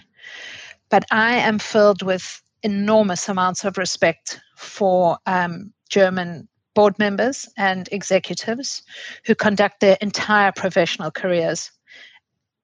But 0.90 1.06
I 1.10 1.38
am 1.38 1.58
filled 1.58 2.04
with 2.04 2.42
enormous 2.64 3.28
amounts 3.30 3.64
of 3.64 3.78
respect 3.78 4.40
for 4.56 5.18
um, 5.26 5.74
German 5.90 6.48
board 6.74 6.98
members 7.00 7.50
and 7.58 7.90
executives 7.92 8.82
who 9.26 9.36
conduct 9.36 9.80
their 9.80 9.98
entire 10.02 10.52
professional 10.52 11.12
careers 11.12 11.72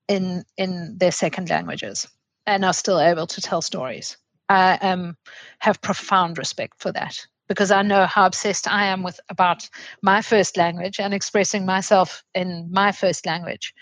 in 0.07 0.43
in 0.57 0.97
their 0.97 1.11
second 1.11 1.49
languages 1.49 2.07
and 2.45 2.63
are 2.63 2.73
still 2.73 2.99
able 2.99 3.27
to 3.27 3.41
tell 3.41 3.61
stories. 3.61 4.17
I 4.49 4.77
um, 4.77 5.17
have 5.59 5.81
profound 5.81 6.37
respect 6.37 6.79
for 6.79 6.93
that 6.93 7.19
because 7.49 7.71
I 7.71 7.81
know 7.81 8.05
how 8.05 8.25
obsessed 8.25 8.67
I 8.67 8.85
am 8.85 9.03
with 9.03 9.19
about 9.29 9.69
my 10.01 10.21
first 10.21 10.55
language 10.55 10.99
and 10.99 11.13
expressing 11.13 11.65
myself 11.65 12.23
in 12.33 12.69
my 12.71 12.93
first 12.93 13.25
language, 13.25 13.73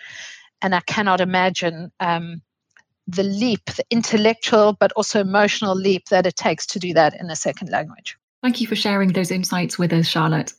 and 0.62 0.74
I 0.74 0.82
cannot 0.82 1.22
imagine 1.22 1.92
um, 2.00 2.42
the 3.08 3.24
leap, 3.24 3.66
the 3.66 3.86
intellectual 3.90 4.74
but 4.80 4.92
also 4.94 5.20
emotional 5.20 5.76
leap 5.76 6.10
that 6.10 6.26
it 6.26 6.36
takes 6.36 6.66
to 6.68 6.80
do 6.80 6.94
that 6.94 7.14
in 7.20 7.30
a 7.30 7.36
second 7.36 7.70
language. 7.70 8.18
Thank 8.42 8.62
you 8.62 8.68
for 8.68 8.76
sharing 8.76 9.14
those 9.14 9.32
insights 9.32 9.78
with 9.78 9.94
us, 9.94 10.08
Charlotte. 10.08 10.54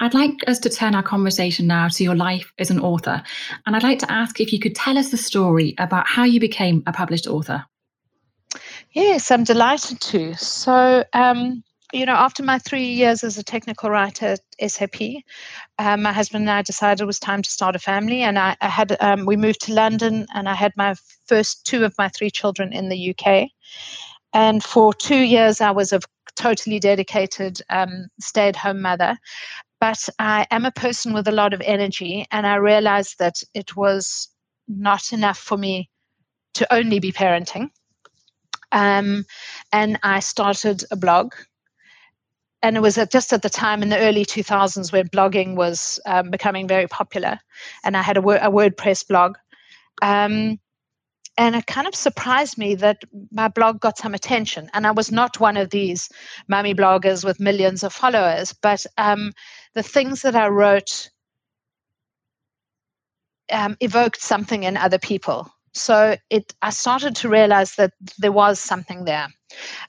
I'd 0.00 0.14
like 0.14 0.34
us 0.46 0.58
to 0.60 0.70
turn 0.70 0.94
our 0.94 1.02
conversation 1.02 1.66
now 1.66 1.88
to 1.88 2.04
your 2.04 2.14
life 2.14 2.52
as 2.58 2.70
an 2.70 2.80
author. 2.80 3.22
And 3.66 3.74
I'd 3.74 3.82
like 3.82 3.98
to 4.00 4.12
ask 4.12 4.40
if 4.40 4.52
you 4.52 4.58
could 4.58 4.74
tell 4.74 4.98
us 4.98 5.10
the 5.10 5.16
story 5.16 5.74
about 5.78 6.06
how 6.06 6.24
you 6.24 6.40
became 6.40 6.82
a 6.86 6.92
published 6.92 7.26
author. 7.26 7.64
Yes, 8.92 9.30
I'm 9.30 9.44
delighted 9.44 10.00
to. 10.00 10.34
So, 10.34 11.04
um, 11.12 11.64
you 11.92 12.06
know, 12.06 12.14
after 12.14 12.42
my 12.42 12.58
three 12.58 12.86
years 12.86 13.24
as 13.24 13.38
a 13.38 13.42
technical 13.42 13.90
writer 13.90 14.36
at 14.60 14.70
SAP, 14.70 15.00
um, 15.78 16.02
my 16.02 16.12
husband 16.12 16.42
and 16.42 16.50
I 16.50 16.62
decided 16.62 17.02
it 17.02 17.06
was 17.06 17.18
time 17.18 17.42
to 17.42 17.50
start 17.50 17.76
a 17.76 17.78
family, 17.78 18.22
and 18.22 18.38
I, 18.38 18.56
I 18.60 18.68
had 18.68 18.96
um, 19.00 19.26
we 19.26 19.36
moved 19.36 19.62
to 19.62 19.72
London, 19.72 20.26
and 20.34 20.48
I 20.48 20.54
had 20.54 20.72
my 20.76 20.94
first 21.26 21.66
two 21.66 21.84
of 21.84 21.94
my 21.98 22.08
three 22.08 22.30
children 22.30 22.72
in 22.72 22.88
the 22.88 23.14
UK, 23.14 23.48
and 24.32 24.62
for 24.62 24.92
two 24.92 25.20
years 25.20 25.60
I 25.60 25.70
was 25.70 25.92
a 25.92 26.00
totally 26.36 26.80
dedicated 26.80 27.60
um, 27.70 28.08
stay-at-home 28.20 28.82
mother. 28.82 29.16
But 29.80 30.08
I 30.18 30.46
am 30.50 30.64
a 30.64 30.72
person 30.72 31.12
with 31.12 31.28
a 31.28 31.32
lot 31.32 31.52
of 31.52 31.60
energy, 31.64 32.26
and 32.30 32.46
I 32.46 32.56
realized 32.56 33.18
that 33.18 33.42
it 33.54 33.76
was 33.76 34.28
not 34.66 35.12
enough 35.12 35.38
for 35.38 35.58
me 35.58 35.90
to 36.54 36.72
only 36.72 37.00
be 37.00 37.12
parenting. 37.12 37.70
Um, 38.72 39.24
and 39.72 39.98
I 40.02 40.20
started 40.20 40.84
a 40.90 40.96
blog 40.96 41.34
and 42.64 42.78
it 42.78 42.80
was 42.80 42.96
at, 42.96 43.12
just 43.12 43.32
at 43.34 43.42
the 43.42 43.50
time 43.50 43.82
in 43.82 43.90
the 43.90 43.98
early 43.98 44.24
2000s 44.24 44.90
when 44.90 45.06
blogging 45.08 45.54
was 45.54 46.00
um, 46.06 46.30
becoming 46.30 46.66
very 46.66 46.88
popular 46.88 47.38
and 47.84 47.96
i 47.96 48.02
had 48.02 48.16
a, 48.16 48.20
a 48.20 48.50
wordpress 48.50 49.06
blog 49.06 49.36
um, 50.02 50.58
and 51.36 51.56
it 51.56 51.66
kind 51.66 51.86
of 51.86 51.94
surprised 51.94 52.58
me 52.58 52.74
that 52.76 53.02
my 53.32 53.48
blog 53.48 53.80
got 53.80 53.98
some 53.98 54.14
attention. 54.14 54.70
And 54.72 54.86
i 54.86 54.90
was 54.90 55.10
not 55.10 55.40
one 55.40 55.56
of 55.56 55.70
these 55.70 56.08
mummy 56.48 56.74
bloggers 56.74 57.24
with 57.24 57.40
millions 57.40 57.82
of 57.82 57.92
followers 57.92 58.52
but 58.62 58.84
um, 58.98 59.32
the 59.74 59.82
things 59.82 60.22
that 60.22 60.34
i 60.36 60.48
wrote 60.48 61.10
um, 63.52 63.76
evoked 63.80 64.20
something 64.20 64.62
in 64.64 64.76
other 64.76 64.98
people. 64.98 65.50
So 65.72 66.16
it 66.30 66.54
i 66.62 66.70
started 66.70 67.16
to 67.16 67.28
realize 67.28 67.74
that 67.74 67.92
there 68.18 68.32
was 68.32 68.60
something 68.60 69.04
there. 69.04 69.28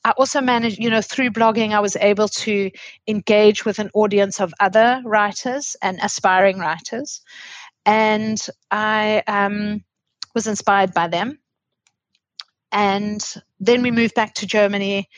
I 0.04 0.12
also 0.12 0.42
managed, 0.42 0.80
you 0.80 0.90
know, 0.90 1.02
through 1.02 1.30
blogging, 1.32 1.74
I 1.74 1.80
was 1.80 1.96
able 1.98 2.28
to 2.28 2.72
engage 3.08 3.66
with 3.66 3.80
an 3.80 3.92
audience 3.94 4.40
of 4.40 4.54
other 4.60 5.02
writers 5.06 5.76
and 5.82 6.00
aspiring 6.02 6.60
writers. 6.60 7.22
And 7.86 8.44
I 8.72 9.24
um, 9.28 9.84
was 10.36 10.48
inspired 10.48 10.94
by 10.94 11.08
them. 11.08 11.40
And 12.72 13.26
then 13.60 13.82
we 13.82 13.90
moved 13.90 14.16
back 14.16 14.36
to 14.36 14.46
Germany. 14.46 15.10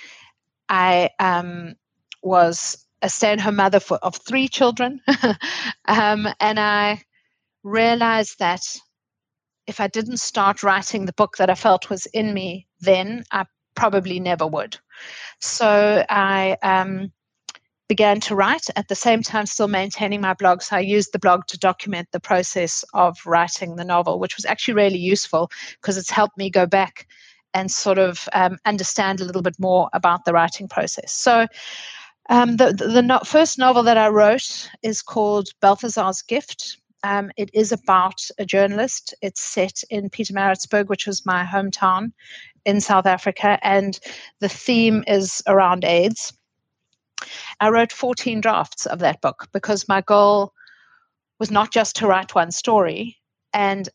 I 0.70 1.10
um, 1.20 1.76
was 2.22 2.86
a 3.02 3.10
stay 3.10 3.32
at 3.32 3.40
home 3.40 3.58
mother 3.58 3.80
for, 3.80 3.98
of 3.98 4.16
three 4.16 4.48
children. 4.48 5.02
um, 5.88 6.28
and 6.40 6.60
I 6.60 7.02
realized 7.64 8.40
that 8.40 8.62
if 9.66 9.80
I 9.80 9.88
didn't 9.88 10.18
start 10.18 10.64
writing 10.64 11.06
the 11.06 11.14
book 11.14 11.38
that 11.38 11.50
I 11.50 11.56
felt 11.56 11.90
was 11.90 12.06
in 12.08 12.34
me 12.34 12.68
then, 12.80 13.24
I 13.32 13.46
probably 13.76 14.20
never 14.20 14.48
would. 14.48 14.78
So 15.40 16.06
I 16.10 16.58
um, 16.64 17.12
began 17.88 18.20
to 18.20 18.36
write 18.36 18.68
at 18.76 18.88
the 18.88 18.96
same 18.96 19.24
time, 19.24 19.46
still 19.46 19.68
maintaining 19.68 20.22
my 20.22 20.34
blog. 20.34 20.62
So 20.62 20.76
I 20.76 20.82
used 20.82 21.14
the 21.14 21.20
blog 21.20 21.48
to 21.48 21.58
document 21.58 22.10
the 22.12 22.20
process 22.20 22.84
of 22.94 23.18
writing 23.26 23.76
the 23.76 23.86
novel, 23.86 24.20
which 24.20 24.36
was 24.36 24.46
actually 24.46 24.74
really 24.76 25.00
useful 25.00 25.50
because 25.82 25.98
it's 25.98 26.10
helped 26.10 26.38
me 26.38 26.50
go 26.50 26.66
back 26.66 27.08
and 27.54 27.72
sort 27.72 27.98
of 27.98 28.28
um, 28.34 28.58
understand 28.66 29.22
a 29.22 29.26
little 29.26 29.42
bit 29.42 29.56
more 29.58 29.90
about 29.94 30.26
the 30.26 30.34
writing 30.34 30.68
process. 30.68 31.14
So 31.14 31.48
um, 32.30 32.58
the, 32.58 32.74
the, 32.74 32.88
the 32.88 33.02
no- 33.02 33.22
first 33.26 33.58
novel 33.58 33.84
that 33.84 33.98
I 33.98 34.10
wrote 34.10 34.70
is 34.84 35.02
called 35.02 35.50
Balthasar's 35.62 36.22
Gift. 36.22 36.78
Um, 37.04 37.32
it 37.38 37.50
is 37.54 37.72
about 37.72 38.22
a 38.38 38.46
journalist. 38.46 39.14
It's 39.22 39.42
set 39.42 39.82
in 39.90 40.10
Pietermaritzburg, 40.10 40.88
which 40.88 41.08
was 41.08 41.26
my 41.26 41.46
hometown 41.46 42.12
in 42.66 42.82
South 42.82 43.06
Africa, 43.06 43.58
and 43.64 43.98
the 44.42 44.50
theme 44.50 45.04
is 45.08 45.42
around 45.48 45.86
AIDS. 45.86 46.34
I 47.60 47.70
wrote 47.70 47.92
14 47.92 48.42
drafts 48.42 48.86
of 48.86 49.00
that 49.00 49.22
book 49.22 49.48
because 49.54 49.88
my 49.88 50.02
goal 50.02 50.54
was 51.40 51.52
not 51.52 51.72
just 51.72 51.96
to 51.98 52.08
write 52.08 52.36
one 52.36 52.52
story, 52.52 53.18
and 53.54 53.90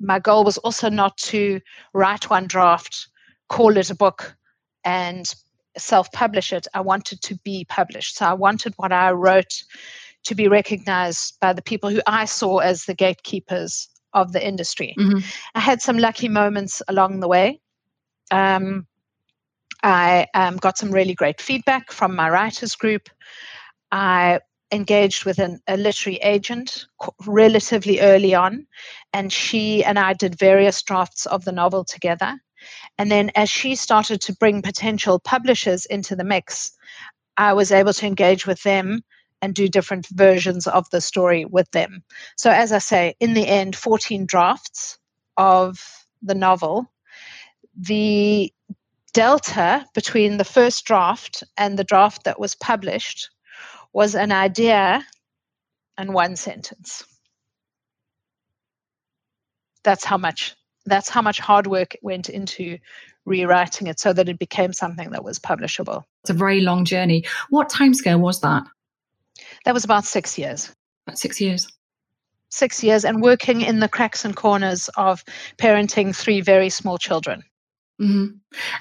my 0.00 0.18
goal 0.18 0.44
was 0.44 0.58
also 0.58 0.88
not 0.88 1.16
to 1.18 1.60
write 1.92 2.30
one 2.30 2.46
draft, 2.46 3.08
call 3.48 3.76
it 3.76 3.90
a 3.90 3.94
book, 3.94 4.36
and 4.84 5.32
self 5.76 6.10
publish 6.12 6.52
it. 6.52 6.66
I 6.74 6.80
wanted 6.80 7.20
to 7.22 7.36
be 7.44 7.66
published. 7.68 8.16
So 8.16 8.26
I 8.26 8.34
wanted 8.34 8.74
what 8.76 8.92
I 8.92 9.12
wrote 9.12 9.62
to 10.24 10.34
be 10.34 10.48
recognized 10.48 11.38
by 11.40 11.52
the 11.52 11.62
people 11.62 11.90
who 11.90 12.00
I 12.06 12.24
saw 12.24 12.58
as 12.58 12.84
the 12.84 12.94
gatekeepers 12.94 13.88
of 14.14 14.32
the 14.32 14.46
industry. 14.46 14.94
Mm-hmm. 14.98 15.18
I 15.54 15.60
had 15.60 15.82
some 15.82 15.98
lucky 15.98 16.28
moments 16.28 16.80
along 16.88 17.20
the 17.20 17.28
way. 17.28 17.60
Um, 18.30 18.86
I 19.84 20.28
um, 20.32 20.56
got 20.56 20.78
some 20.78 20.90
really 20.90 21.14
great 21.14 21.42
feedback 21.42 21.92
from 21.92 22.16
my 22.16 22.30
writers 22.30 22.74
group. 22.74 23.10
I 23.92 24.40
engaged 24.72 25.26
with 25.26 25.38
an, 25.38 25.60
a 25.68 25.76
literary 25.76 26.16
agent 26.22 26.86
relatively 27.26 28.00
early 28.00 28.34
on, 28.34 28.66
and 29.12 29.30
she 29.30 29.84
and 29.84 29.98
I 29.98 30.14
did 30.14 30.38
various 30.38 30.82
drafts 30.82 31.26
of 31.26 31.44
the 31.44 31.52
novel 31.52 31.84
together. 31.84 32.34
And 32.96 33.12
then, 33.12 33.30
as 33.34 33.50
she 33.50 33.74
started 33.74 34.22
to 34.22 34.34
bring 34.36 34.62
potential 34.62 35.20
publishers 35.20 35.84
into 35.84 36.16
the 36.16 36.24
mix, 36.24 36.72
I 37.36 37.52
was 37.52 37.70
able 37.70 37.92
to 37.92 38.06
engage 38.06 38.46
with 38.46 38.62
them 38.62 39.02
and 39.42 39.54
do 39.54 39.68
different 39.68 40.06
versions 40.06 40.66
of 40.66 40.88
the 40.90 41.02
story 41.02 41.44
with 41.44 41.70
them. 41.72 42.02
So, 42.38 42.50
as 42.50 42.72
I 42.72 42.78
say, 42.78 43.16
in 43.20 43.34
the 43.34 43.46
end, 43.46 43.76
14 43.76 44.24
drafts 44.24 44.98
of 45.36 46.06
the 46.22 46.34
novel 46.34 46.90
the 47.76 48.52
delta 49.14 49.86
between 49.94 50.36
the 50.36 50.44
first 50.44 50.84
draft 50.84 51.42
and 51.56 51.78
the 51.78 51.84
draft 51.84 52.24
that 52.24 52.38
was 52.38 52.54
published 52.54 53.30
was 53.94 54.14
an 54.14 54.32
idea 54.32 55.02
and 55.96 56.12
one 56.12 56.36
sentence. 56.36 57.04
That's 59.84 60.04
how 60.04 60.18
much 60.18 60.54
that's 60.86 61.08
how 61.08 61.22
much 61.22 61.38
hard 61.38 61.66
work 61.66 61.96
went 62.02 62.28
into 62.28 62.76
rewriting 63.24 63.86
it 63.86 63.98
so 63.98 64.12
that 64.12 64.28
it 64.28 64.38
became 64.38 64.74
something 64.74 65.10
that 65.12 65.24
was 65.24 65.38
publishable. 65.38 66.02
It's 66.22 66.30
a 66.30 66.34
very 66.34 66.60
long 66.60 66.84
journey. 66.84 67.24
What 67.48 67.70
timescale 67.70 68.20
was 68.20 68.40
that? 68.42 68.64
That 69.64 69.72
was 69.72 69.84
about 69.84 70.04
six 70.04 70.36
years. 70.36 70.74
About 71.06 71.18
six 71.18 71.40
years. 71.40 71.66
Six 72.50 72.84
years 72.84 73.04
and 73.04 73.22
working 73.22 73.62
in 73.62 73.80
the 73.80 73.88
cracks 73.88 74.26
and 74.26 74.36
corners 74.36 74.90
of 74.96 75.24
parenting 75.56 76.14
three 76.14 76.42
very 76.42 76.68
small 76.68 76.98
children. 76.98 77.42
Mm-hmm. 78.00 78.36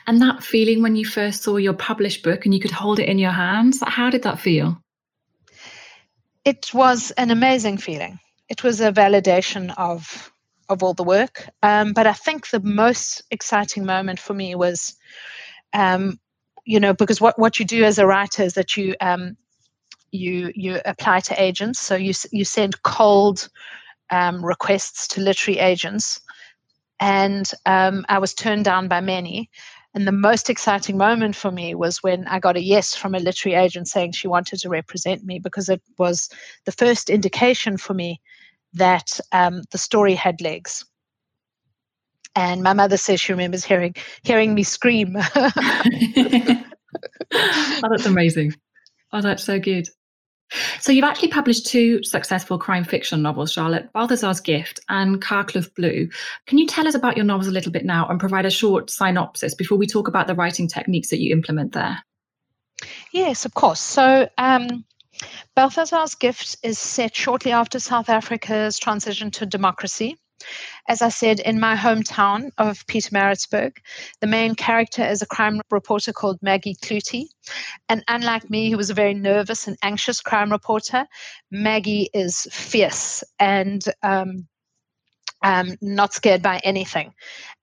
And 0.08 0.22
that 0.22 0.44
feeling 0.44 0.82
when 0.82 0.96
you 0.96 1.06
first 1.06 1.44
saw 1.44 1.58
your 1.58 1.74
published 1.74 2.24
book 2.24 2.46
and 2.46 2.54
you 2.54 2.60
could 2.60 2.72
hold 2.72 3.00
it 3.00 3.10
in 3.10 3.20
your 3.20 3.32
hands, 3.32 3.82
how 3.86 4.10
did 4.10 4.24
that 4.24 4.40
feel? 4.40 4.78
It 6.46 6.74
was 6.74 7.12
an 7.12 7.32
amazing 7.32 7.78
feeling. 7.78 8.20
It 8.50 8.64
was 8.64 8.82
a 8.82 8.92
validation 8.92 9.74
of 9.78 10.32
of 10.70 10.82
all 10.82 10.94
the 10.94 11.04
work. 11.04 11.50
Um, 11.62 11.94
but 11.94 12.08
I 12.08 12.14
think 12.14 12.50
the 12.50 12.62
most 12.62 13.22
exciting 13.32 13.86
moment 13.86 14.20
for 14.20 14.34
me 14.34 14.56
was 14.56 14.96
um, 15.74 16.20
you 16.66 16.80
know, 16.80 16.94
because 16.94 17.20
what, 17.20 17.38
what 17.38 17.60
you 17.60 17.66
do 17.66 17.84
as 17.84 17.98
a 18.00 18.08
writer 18.08 18.44
is 18.44 18.54
that 18.54 18.78
you 18.78 18.96
um, 19.02 19.36
you 20.12 20.52
you 20.56 20.80
apply 20.86 21.20
to 21.22 21.42
agents. 21.42 21.80
So 21.80 21.96
you 21.96 22.14
you 22.32 22.46
send 22.46 22.82
cold 22.84 23.50
um, 24.10 24.46
requests 24.46 25.08
to 25.10 25.22
literary 25.22 25.60
agents, 25.60 26.20
and 27.04 27.52
um, 27.66 28.06
I 28.08 28.20
was 28.20 28.34
turned 28.34 28.64
down 28.64 28.88
by 28.88 29.02
many. 29.02 29.50
And 29.94 30.08
the 30.08 30.14
most 30.14 30.50
exciting 30.50 30.98
moment 30.98 31.36
for 31.36 31.52
me 31.52 31.76
was 31.76 32.02
when 32.02 32.26
I 32.28 32.40
got 32.40 32.56
a 32.56 32.64
yes 32.64 32.96
from 32.96 33.14
a 33.14 33.20
literary 33.20 33.62
agent 33.62 33.90
saying 33.90 34.14
she 34.14 34.30
wanted 34.30 34.60
to 34.62 34.70
represent 34.70 35.22
me 35.26 35.38
because 35.38 35.68
it 35.68 35.82
was 35.98 36.30
the 36.64 36.72
first 36.72 37.10
indication 37.10 37.76
for 37.76 37.94
me 37.94 38.22
that 38.76 39.20
um, 39.34 39.64
the 39.72 39.78
story 39.78 40.16
had 40.16 40.40
legs. 40.40 40.86
And 42.38 42.64
my 42.64 42.72
mother 42.72 42.96
says 42.96 43.20
she 43.20 43.34
remembers 43.34 43.66
hearing 43.66 43.96
hearing 44.24 44.56
me 44.56 44.64
scream. 44.64 45.18
oh, 45.36 46.64
that's 47.34 48.06
amazing. 48.06 48.54
Oh, 49.12 49.22
that's 49.22 49.44
so 49.44 49.60
good. 49.60 49.90
So 50.80 50.92
you've 50.92 51.04
actually 51.04 51.30
published 51.30 51.66
two 51.66 52.04
successful 52.04 52.58
crime 52.58 52.84
fiction 52.84 53.22
novels, 53.22 53.52
Charlotte, 53.52 53.92
Balthasar's 53.94 54.40
Gift 54.40 54.80
and 54.90 55.22
Karkloof 55.22 55.74
Blue. 55.76 56.10
Can 56.46 56.58
you 56.58 56.68
tell 56.68 56.88
us 56.88 56.96
about 56.96 57.18
your 57.18 57.26
novels 57.26 57.48
a 57.48 57.52
little 57.52 57.72
bit 57.72 57.86
now 57.86 58.08
and 58.08 58.20
provide 58.20 58.46
a 58.46 58.52
short 58.52 58.90
synopsis 58.90 59.56
before 59.56 59.78
we 59.78 59.88
talk 59.88 60.08
about 60.08 60.28
the 60.28 60.36
writing 60.36 60.68
techniques 60.68 61.10
that 61.10 61.22
you 61.22 61.32
implement 61.32 61.74
there? 61.74 62.04
Yes, 63.12 63.46
of 63.46 63.54
course. 63.54 63.80
So 63.80 64.30
um, 64.38 64.86
Balthasar's 65.56 66.16
Gift 66.16 66.58
is 66.64 66.78
set 66.78 67.16
shortly 67.16 67.52
after 67.52 67.80
South 67.80 68.10
Africa's 68.10 68.78
transition 68.78 69.32
to 69.32 69.46
democracy. 69.46 70.18
As 70.88 71.02
I 71.02 71.10
said, 71.10 71.40
in 71.40 71.60
my 71.60 71.76
hometown 71.76 72.52
of 72.58 72.86
Pietermaritzburg, 72.88 73.78
the 74.20 74.28
main 74.28 74.56
character 74.56 75.04
is 75.04 75.22
a 75.22 75.28
crime 75.28 75.62
reporter 75.72 76.14
called 76.14 76.40
Maggie 76.42 76.76
Cloete. 76.82 77.30
And 77.90 78.04
unlike 78.08 78.50
me, 78.50 78.70
who 78.70 78.78
was 78.78 78.90
a 78.90 78.94
very 78.94 79.14
nervous 79.14 79.68
and 79.68 79.78
anxious 79.84 80.22
crime 80.22 80.52
reporter, 80.52 81.06
Maggie 81.52 82.10
is 82.14 82.48
fierce 82.52 83.24
and 83.40 83.84
um, 84.02 84.48
um, 85.44 85.76
not 85.82 86.14
scared 86.14 86.42
by 86.42 86.60
anything. 86.64 87.14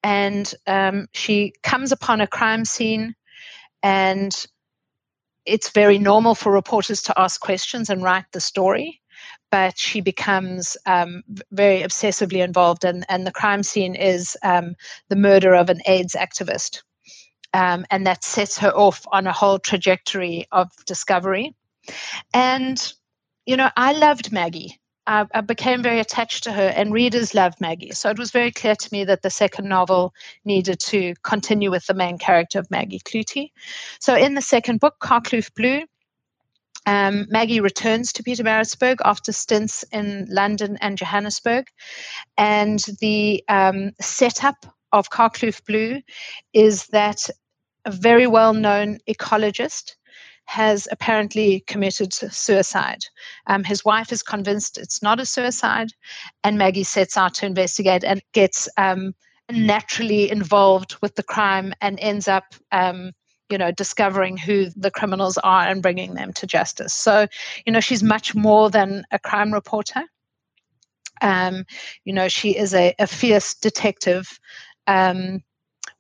And 0.03 0.53
um, 0.67 1.09
she 1.13 1.53
comes 1.63 1.93
upon 1.93 2.21
a 2.21 2.27
crime 2.27 2.65
scene 2.65 3.15
and 3.83 4.35
it's 5.47 5.71
very 5.71 5.99
normal 5.99 6.35
for 6.35 6.53
reporters 6.53 7.03
to 7.03 7.19
ask 7.19 7.41
questions 7.41 7.91
and 7.91 8.03
write 8.03 8.27
the 8.33 8.41
story 8.41 9.01
but 9.51 9.79
she 9.79 10.01
becomes 10.01 10.77
um, 10.87 11.23
very 11.51 11.81
obsessively 11.81 12.43
involved, 12.45 12.85
and, 12.85 13.05
and 13.09 13.27
the 13.27 13.33
crime 13.33 13.63
scene 13.63 13.95
is 13.95 14.37
um, 14.43 14.75
the 15.09 15.17
murder 15.17 15.55
of 15.55 15.71
an 15.71 15.81
AIDS 15.87 16.15
activist. 16.15 16.83
Um, 17.53 17.85
and 17.91 18.07
that 18.07 18.23
sets 18.23 18.59
her 18.59 18.71
off 18.71 19.05
on 19.11 19.27
a 19.27 19.33
whole 19.33 19.59
trajectory 19.59 20.47
of 20.53 20.71
discovery. 20.87 21.57
And, 22.33 22.93
you 23.45 23.57
know, 23.57 23.71
I 23.77 23.93
loved 23.93 24.31
Maggie. 24.31 24.79
I, 25.07 25.27
I, 25.35 25.41
became 25.41 25.83
very 25.83 25.99
attached 25.99 26.45
to 26.45 26.53
her, 26.53 26.69
and 26.69 26.93
readers 26.93 27.35
loved 27.35 27.61
Maggie. 27.61 27.91
So 27.91 28.11
it 28.11 28.19
was 28.19 28.31
very 28.31 28.53
clear 28.53 28.77
to 28.77 28.89
me 28.93 29.03
that 29.05 29.23
the 29.23 29.31
second 29.31 29.69
novel 29.69 30.15
needed 30.45 30.79
to 30.81 31.15
continue 31.25 31.71
with 31.73 31.87
the 31.87 31.95
main 31.95 32.19
character 32.19 32.61
of 32.61 32.71
Maggie 32.71 33.01
Cloete. 33.01 33.51
So 33.99 34.15
in 34.15 34.35
the 34.35 34.43
second 34.43 34.79
book, 34.79 34.97
Karkloof 35.03 35.53
Blue, 35.55 35.83
um, 36.91 37.27
Maggie 37.31 37.61
returns 37.61 38.13
to 38.13 38.25
Pietermaritzburg 38.25 38.97
after 39.05 39.31
stints 39.31 39.85
in 39.93 40.27
London 40.29 40.77
and 40.81 40.99
Johannesburg. 40.99 41.69
And 42.37 42.81
the 43.01 43.45
um, 43.49 43.93
setup 44.01 44.67
of 44.91 45.09
Karkloof 45.09 45.65
Blue 45.65 46.03
is 46.53 46.89
that 46.89 47.31
a 47.85 47.93
very 47.93 48.27
well 48.27 48.53
known 48.53 48.99
ecologist 49.09 49.95
has 50.47 50.89
apparently 50.91 51.63
committed 51.69 52.13
suicide. 52.13 53.05
Um, 53.47 53.63
his 53.63 53.85
wife 53.85 54.11
is 54.11 54.25
convinced 54.25 54.77
it's 54.77 55.01
not 55.01 55.21
a 55.21 55.27
suicide, 55.27 55.91
and 56.43 56.59
Maggie 56.59 56.83
sets 56.83 57.17
out 57.17 57.35
to 57.35 57.47
investigate 57.47 58.03
and 58.03 58.21
gets 58.33 58.69
um, 58.77 59.15
naturally 59.49 60.29
involved 60.29 60.97
with 61.03 61.15
the 61.15 61.23
crime 61.23 61.73
and 61.81 62.01
ends 62.01 62.27
up 62.27 62.53
um, 62.73 63.13
you 63.51 63.59
know 63.59 63.71
discovering 63.71 64.37
who 64.37 64.71
the 64.77 64.91
criminals 64.91 65.39
are 65.39 65.63
and 65.63 65.83
bringing 65.83 66.15
them 66.15 66.33
to 66.35 66.47
justice. 66.47 66.95
So 66.95 67.27
you 67.67 67.73
know 67.73 67.81
she's 67.81 68.03
much 68.03 68.35
more 68.35 68.71
than 68.71 69.05
a 69.11 69.19
crime 69.19 69.53
reporter. 69.53 70.03
Um, 71.23 71.65
you 72.05 72.13
know 72.13 72.29
she 72.29 72.57
is 72.57 72.75
a, 72.75 72.95
a 72.99 73.07
fierce 73.07 73.55
detective 73.55 74.39
um, 74.87 75.43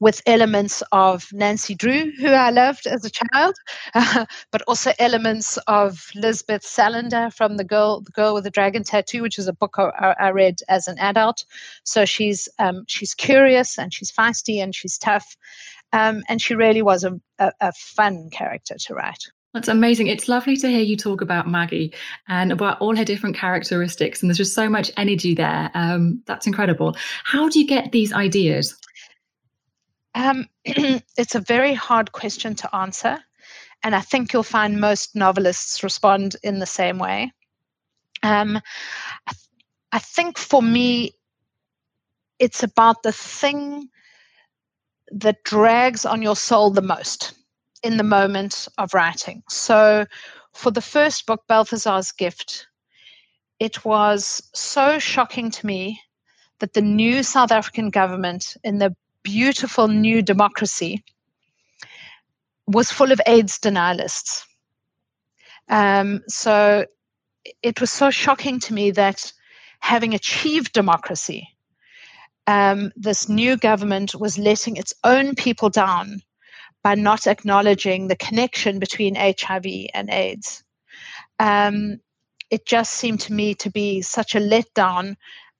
with 0.00 0.22
elements 0.24 0.82
of 0.92 1.30
Nancy 1.32 1.74
Drew, 1.74 2.10
who 2.12 2.28
I 2.28 2.50
loved 2.50 2.86
as 2.86 3.04
a 3.04 3.10
child, 3.10 3.54
but 4.50 4.62
also 4.66 4.92
elements 4.98 5.58
of 5.66 6.10
Lisbeth 6.14 6.62
Salander 6.62 7.32
from 7.32 7.58
the 7.58 7.64
girl, 7.64 8.00
the 8.00 8.10
girl 8.10 8.34
with 8.34 8.44
the 8.44 8.50
dragon 8.50 8.82
tattoo, 8.82 9.20
which 9.20 9.38
is 9.38 9.46
a 9.46 9.52
book 9.52 9.76
I, 9.78 10.14
I 10.18 10.30
read 10.30 10.60
as 10.68 10.88
an 10.88 10.98
adult. 10.98 11.44
So 11.84 12.06
she's 12.06 12.48
um, 12.58 12.84
she's 12.88 13.14
curious 13.14 13.78
and 13.78 13.92
she's 13.92 14.10
feisty 14.10 14.62
and 14.62 14.74
she's 14.74 14.96
tough, 14.96 15.36
um, 15.92 16.22
and 16.28 16.40
she 16.40 16.54
really 16.54 16.82
was 16.82 17.04
a, 17.04 17.20
a, 17.38 17.52
a 17.60 17.72
fun 17.72 18.30
character 18.30 18.76
to 18.86 18.94
write. 18.94 19.24
That's 19.52 19.68
amazing. 19.68 20.06
It's 20.06 20.28
lovely 20.28 20.56
to 20.58 20.68
hear 20.68 20.80
you 20.80 20.96
talk 20.96 21.20
about 21.20 21.48
Maggie 21.48 21.92
and 22.28 22.52
about 22.52 22.80
all 22.80 22.94
her 22.94 23.04
different 23.04 23.36
characteristics. 23.36 24.22
And 24.22 24.30
there's 24.30 24.38
just 24.38 24.54
so 24.54 24.68
much 24.68 24.92
energy 24.96 25.34
there. 25.34 25.70
Um, 25.74 26.22
that's 26.26 26.46
incredible. 26.46 26.96
How 27.24 27.48
do 27.48 27.58
you 27.58 27.66
get 27.66 27.90
these 27.90 28.12
ideas? 28.12 28.76
Um, 30.14 30.46
it's 30.64 31.34
a 31.34 31.40
very 31.40 31.74
hard 31.74 32.12
question 32.12 32.54
to 32.56 32.76
answer. 32.76 33.18
And 33.82 33.94
I 33.94 34.00
think 34.00 34.32
you'll 34.32 34.42
find 34.44 34.80
most 34.80 35.16
novelists 35.16 35.82
respond 35.82 36.36
in 36.44 36.60
the 36.60 36.66
same 36.66 36.98
way. 36.98 37.32
Um, 38.22 38.56
I, 39.26 39.32
th- 39.32 39.48
I 39.90 39.98
think 39.98 40.38
for 40.38 40.62
me, 40.62 41.12
it's 42.38 42.62
about 42.62 43.02
the 43.02 43.12
thing 43.12 43.88
that 45.10 45.42
drags 45.44 46.04
on 46.04 46.22
your 46.22 46.36
soul 46.36 46.70
the 46.70 46.82
most 46.82 47.32
in 47.82 47.96
the 47.96 48.04
moment 48.04 48.68
of 48.78 48.94
writing. 48.94 49.42
So, 49.48 50.06
for 50.52 50.70
the 50.70 50.82
first 50.82 51.26
book, 51.26 51.42
Balthasar's 51.48 52.12
Gift, 52.12 52.66
it 53.58 53.84
was 53.84 54.42
so 54.54 54.98
shocking 54.98 55.50
to 55.50 55.66
me 55.66 56.00
that 56.58 56.74
the 56.74 56.82
new 56.82 57.22
South 57.22 57.52
African 57.52 57.90
government, 57.90 58.56
in 58.64 58.78
the 58.78 58.94
beautiful 59.22 59.88
new 59.88 60.22
democracy, 60.22 61.02
was 62.66 62.92
full 62.92 63.12
of 63.12 63.20
AIDS 63.26 63.58
denialists. 63.58 64.44
Um, 65.68 66.20
so, 66.28 66.84
it 67.62 67.80
was 67.80 67.90
so 67.90 68.10
shocking 68.10 68.60
to 68.60 68.74
me 68.74 68.90
that 68.92 69.32
having 69.80 70.14
achieved 70.14 70.72
democracy, 70.72 71.48
um, 72.46 72.92
this 72.96 73.28
new 73.28 73.56
government 73.56 74.14
was 74.14 74.38
letting 74.38 74.76
its 74.76 74.94
own 75.04 75.34
people 75.34 75.70
down 75.70 76.20
by 76.82 76.94
not 76.94 77.26
acknowledging 77.26 78.08
the 78.08 78.16
connection 78.16 78.78
between 78.78 79.14
HIV 79.14 79.66
and 79.94 80.10
AIDS. 80.10 80.64
Um, 81.38 82.00
it 82.50 82.66
just 82.66 82.92
seemed 82.92 83.20
to 83.20 83.32
me 83.32 83.54
to 83.56 83.70
be 83.70 84.02
such 84.02 84.34
a 84.34 84.40
letdown 84.40 85.16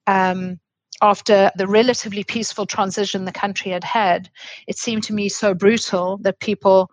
um, 0.07 0.59
after 1.03 1.51
the 1.57 1.67
relatively 1.67 2.25
peaceful 2.25 2.67
transition 2.67 3.25
the 3.25 3.33
country 3.33 3.71
had 3.71 3.85
had. 3.85 4.31
It 4.67 4.77
seemed 4.79 5.05
to 5.05 5.15
me 5.15 5.29
so 5.29 5.55
brutal 5.55 6.19
that 6.23 6.41
people 6.41 6.91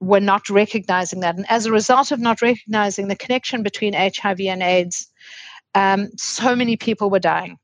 were 0.00 0.20
not 0.20 0.48
recognizing 0.48 1.20
that. 1.20 1.36
And 1.36 1.46
as 1.48 1.66
a 1.66 1.72
result 1.72 2.12
of 2.12 2.20
not 2.20 2.40
recognizing 2.40 3.08
the 3.08 3.16
connection 3.16 3.62
between 3.62 3.94
HIV 3.94 4.40
and 4.40 4.62
AIDS, 4.62 5.08
um, 5.74 6.08
so 6.16 6.56
many 6.56 6.76
people 6.76 7.10
were 7.10 7.18
dying. 7.18 7.58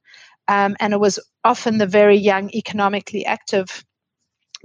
Um, 0.49 0.77
and 0.81 0.93
it 0.93 1.01
was 1.01 1.19
often 1.43 1.79
the 1.79 1.87
very 1.87 2.17
young, 2.17 2.51
economically 2.51 3.25
active 3.25 3.85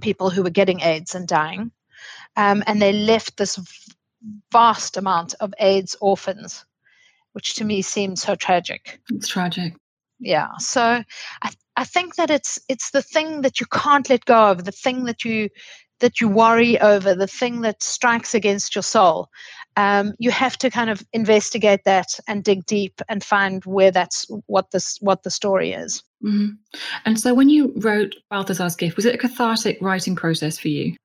people 0.01 0.29
who 0.29 0.43
were 0.43 0.49
getting 0.49 0.81
AIDS 0.81 1.15
and 1.15 1.27
dying. 1.27 1.71
Um, 2.35 2.63
and 2.67 2.81
they 2.81 2.93
left 2.93 3.37
this 3.37 3.59
vast 4.51 4.97
amount 4.97 5.35
of 5.39 5.53
AIDS 5.59 5.95
orphans, 6.01 6.65
which 7.33 7.55
to 7.55 7.65
me 7.65 7.81
seemed 7.81 8.19
so 8.19 8.35
tragic. 8.35 8.99
It's 9.09 9.27
tragic. 9.27 9.75
Yeah. 10.19 10.49
So 10.59 11.03
I, 11.41 11.49
I 11.77 11.83
think 11.85 12.15
that 12.15 12.29
it's 12.29 12.59
it's 12.67 12.91
the 12.91 13.01
thing 13.01 13.41
that 13.41 13.59
you 13.59 13.65
can't 13.67 14.09
let 14.09 14.25
go 14.25 14.51
of, 14.51 14.65
the 14.65 14.71
thing 14.71 15.05
that 15.05 15.23
you 15.23 15.49
that 15.99 16.21
you 16.21 16.27
worry 16.27 16.79
over, 16.79 17.13
the 17.13 17.27
thing 17.27 17.61
that 17.61 17.83
strikes 17.83 18.33
against 18.33 18.75
your 18.75 18.83
soul 18.83 19.29
um, 19.79 20.13
you 20.19 20.29
have 20.29 20.57
to 20.57 20.69
kind 20.69 20.89
of 20.89 21.05
investigate 21.13 21.85
that 21.85 22.19
and 22.27 22.43
dig 22.43 22.65
deep 22.65 23.01
and 23.07 23.23
find 23.23 23.63
where 23.63 23.91
that's 23.91 24.25
what 24.47 24.71
this 24.71 24.97
what 24.99 25.23
the 25.23 25.31
story 25.31 25.71
is. 25.71 26.03
Mm-hmm. 26.21 26.55
And 27.05 27.17
so, 27.17 27.33
when 27.33 27.47
you 27.47 27.73
wrote 27.77 28.15
Balthasar's 28.29 28.75
Gift, 28.75 28.97
was 28.97 29.05
it 29.05 29.15
a 29.15 29.17
cathartic 29.17 29.77
writing 29.79 30.17
process 30.17 30.57
for 30.57 30.67
you? 30.67 30.97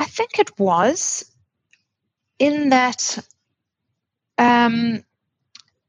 I 0.00 0.06
think 0.06 0.40
it 0.40 0.58
was, 0.58 1.24
in 2.40 2.70
that, 2.70 3.18
um, 4.36 5.04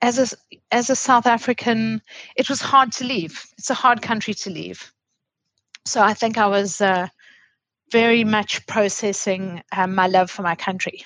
as 0.04 0.20
a 0.20 0.38
as 0.72 0.92
a 0.92 0.96
South 0.96 1.26
African, 1.26 2.00
it 2.36 2.48
was 2.48 2.62
hard 2.62 2.92
to 2.94 3.06
leave. 3.06 3.44
It's 3.58 3.72
a 3.72 3.76
hard 3.76 4.04
country 4.04 4.36
to 4.36 4.52
leave. 4.52 4.94
So 5.90 6.04
I 6.04 6.14
think 6.14 6.38
I 6.38 6.46
was 6.46 6.82
uh, 6.82 7.08
very 7.92 8.24
much 8.24 8.68
processing 8.68 9.64
um, 9.76 9.96
my 9.96 10.06
love 10.06 10.30
for 10.30 10.44
my 10.44 10.54
country. 10.54 11.04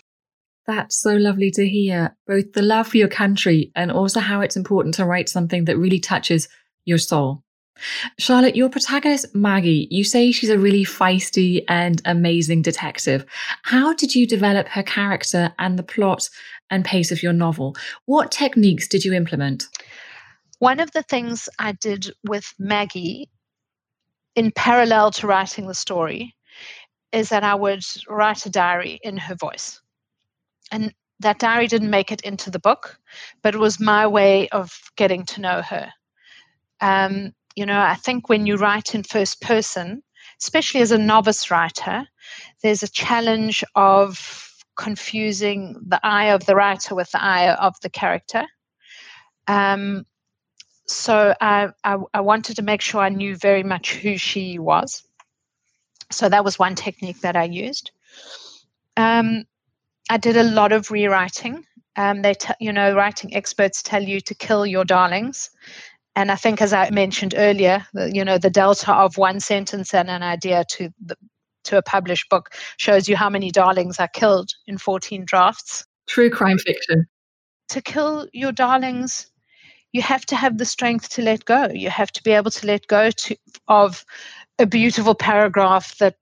That's 0.67 0.99
so 0.99 1.15
lovely 1.15 1.51
to 1.51 1.67
hear, 1.67 2.17
both 2.27 2.51
the 2.51 2.61
love 2.61 2.89
for 2.89 2.97
your 2.97 3.07
country 3.07 3.71
and 3.75 3.91
also 3.91 4.19
how 4.19 4.41
it's 4.41 4.57
important 4.57 4.95
to 4.95 5.05
write 5.05 5.29
something 5.29 5.65
that 5.65 5.77
really 5.77 5.99
touches 5.99 6.49
your 6.83 6.97
soul. 6.97 7.43
Charlotte, 8.19 8.57
your 8.57 8.69
protagonist, 8.69 9.33
Maggie, 9.33 9.87
you 9.89 10.03
say 10.03 10.33
she's 10.33 10.49
a 10.49 10.59
really 10.59 10.83
feisty 10.83 11.63
and 11.69 12.01
amazing 12.03 12.61
detective. 12.61 13.25
How 13.63 13.93
did 13.93 14.13
you 14.13 14.27
develop 14.27 14.67
her 14.67 14.83
character 14.83 15.53
and 15.59 15.79
the 15.79 15.83
plot 15.83 16.29
and 16.69 16.83
pace 16.83 17.09
of 17.09 17.23
your 17.23 17.33
novel? 17.33 17.75
What 18.05 18.31
techniques 18.31 18.89
did 18.89 19.05
you 19.05 19.13
implement? 19.13 19.63
One 20.59 20.81
of 20.81 20.91
the 20.91 21.03
things 21.03 21.47
I 21.57 21.71
did 21.71 22.11
with 22.25 22.53
Maggie 22.59 23.29
in 24.35 24.51
parallel 24.51 25.11
to 25.11 25.27
writing 25.27 25.67
the 25.67 25.75
story 25.75 26.35
is 27.11 27.29
that 27.29 27.43
I 27.43 27.55
would 27.55 27.83
write 28.07 28.45
a 28.45 28.49
diary 28.49 28.99
in 29.03 29.17
her 29.17 29.35
voice. 29.35 29.79
And 30.71 30.93
that 31.19 31.39
diary 31.39 31.67
didn't 31.67 31.89
make 31.89 32.11
it 32.11 32.21
into 32.21 32.49
the 32.49 32.59
book, 32.59 32.97
but 33.41 33.53
it 33.53 33.59
was 33.59 33.79
my 33.79 34.07
way 34.07 34.49
of 34.49 34.71
getting 34.95 35.25
to 35.25 35.41
know 35.41 35.61
her. 35.61 35.91
Um, 36.81 37.33
you 37.55 37.65
know, 37.65 37.79
I 37.79 37.95
think 37.95 38.29
when 38.29 38.45
you 38.45 38.55
write 38.55 38.95
in 38.95 39.03
first 39.03 39.41
person, 39.41 40.01
especially 40.41 40.81
as 40.81 40.91
a 40.91 40.97
novice 40.97 41.51
writer, 41.51 42.07
there's 42.63 42.83
a 42.83 42.91
challenge 42.91 43.63
of 43.75 44.49
confusing 44.75 45.75
the 45.85 45.99
eye 46.03 46.31
of 46.31 46.45
the 46.45 46.55
writer 46.55 46.95
with 46.95 47.11
the 47.11 47.23
eye 47.23 47.53
of 47.53 47.75
the 47.81 47.89
character. 47.89 48.43
Um, 49.47 50.05
so 50.93 51.33
I, 51.41 51.69
I, 51.83 51.97
I 52.13 52.21
wanted 52.21 52.55
to 52.57 52.61
make 52.61 52.81
sure 52.81 53.01
I 53.01 53.09
knew 53.09 53.35
very 53.35 53.63
much 53.63 53.95
who 53.95 54.17
she 54.17 54.59
was. 54.59 55.03
So 56.11 56.29
that 56.29 56.43
was 56.45 56.59
one 56.59 56.75
technique 56.75 57.21
that 57.21 57.35
I 57.35 57.45
used. 57.45 57.91
Um, 58.97 59.45
I 60.09 60.17
did 60.17 60.37
a 60.37 60.43
lot 60.43 60.71
of 60.71 60.91
rewriting. 60.91 61.65
Um, 61.95 62.21
they, 62.21 62.33
t- 62.33 62.53
you 62.59 62.73
know, 62.73 62.93
writing 62.93 63.35
experts 63.35 63.81
tell 63.81 64.03
you 64.03 64.19
to 64.21 64.35
kill 64.35 64.65
your 64.65 64.85
darlings, 64.85 65.49
and 66.15 66.31
I 66.31 66.35
think, 66.35 66.61
as 66.61 66.73
I 66.73 66.89
mentioned 66.91 67.33
earlier, 67.35 67.85
the, 67.93 68.13
you 68.13 68.23
know, 68.23 68.37
the 68.37 68.49
delta 68.49 68.93
of 68.93 69.17
one 69.17 69.39
sentence 69.39 69.93
and 69.93 70.09
an 70.09 70.21
idea 70.21 70.63
to 70.69 70.89
the, 71.03 71.15
to 71.65 71.77
a 71.77 71.81
published 71.81 72.29
book 72.29 72.51
shows 72.77 73.07
you 73.09 73.15
how 73.15 73.29
many 73.29 73.49
darlings 73.49 73.99
are 73.99 74.09
killed 74.09 74.51
in 74.67 74.77
14 74.77 75.25
drafts. 75.25 75.85
True 76.07 76.29
crime 76.29 76.59
fiction. 76.59 77.07
To 77.69 77.81
kill 77.81 78.27
your 78.31 78.51
darlings, 78.51 79.31
you 79.93 80.01
have 80.01 80.25
to 80.25 80.35
have 80.35 80.57
the 80.57 80.65
strength 80.65 81.09
to 81.09 81.21
let 81.21 81.45
go. 81.45 81.67
You 81.67 81.89
have 81.89 82.11
to 82.11 82.23
be 82.23 82.31
able 82.31 82.51
to 82.51 82.67
let 82.67 82.87
go 82.87 83.11
to, 83.11 83.37
of 83.67 84.03
a 84.59 84.65
beautiful 84.65 85.15
paragraph 85.15 85.97
that 85.99 86.17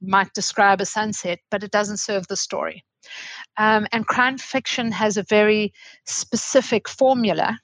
might 0.00 0.32
describe 0.32 0.80
a 0.80 0.86
sunset, 0.86 1.40
but 1.50 1.62
it 1.64 1.72
doesn't 1.72 1.98
serve 1.98 2.28
the 2.28 2.36
story. 2.36 2.84
Um, 3.56 3.86
and 3.92 4.06
crime 4.06 4.38
fiction 4.38 4.92
has 4.92 5.16
a 5.16 5.24
very 5.24 5.74
specific 6.04 6.88
formula. 6.88 7.58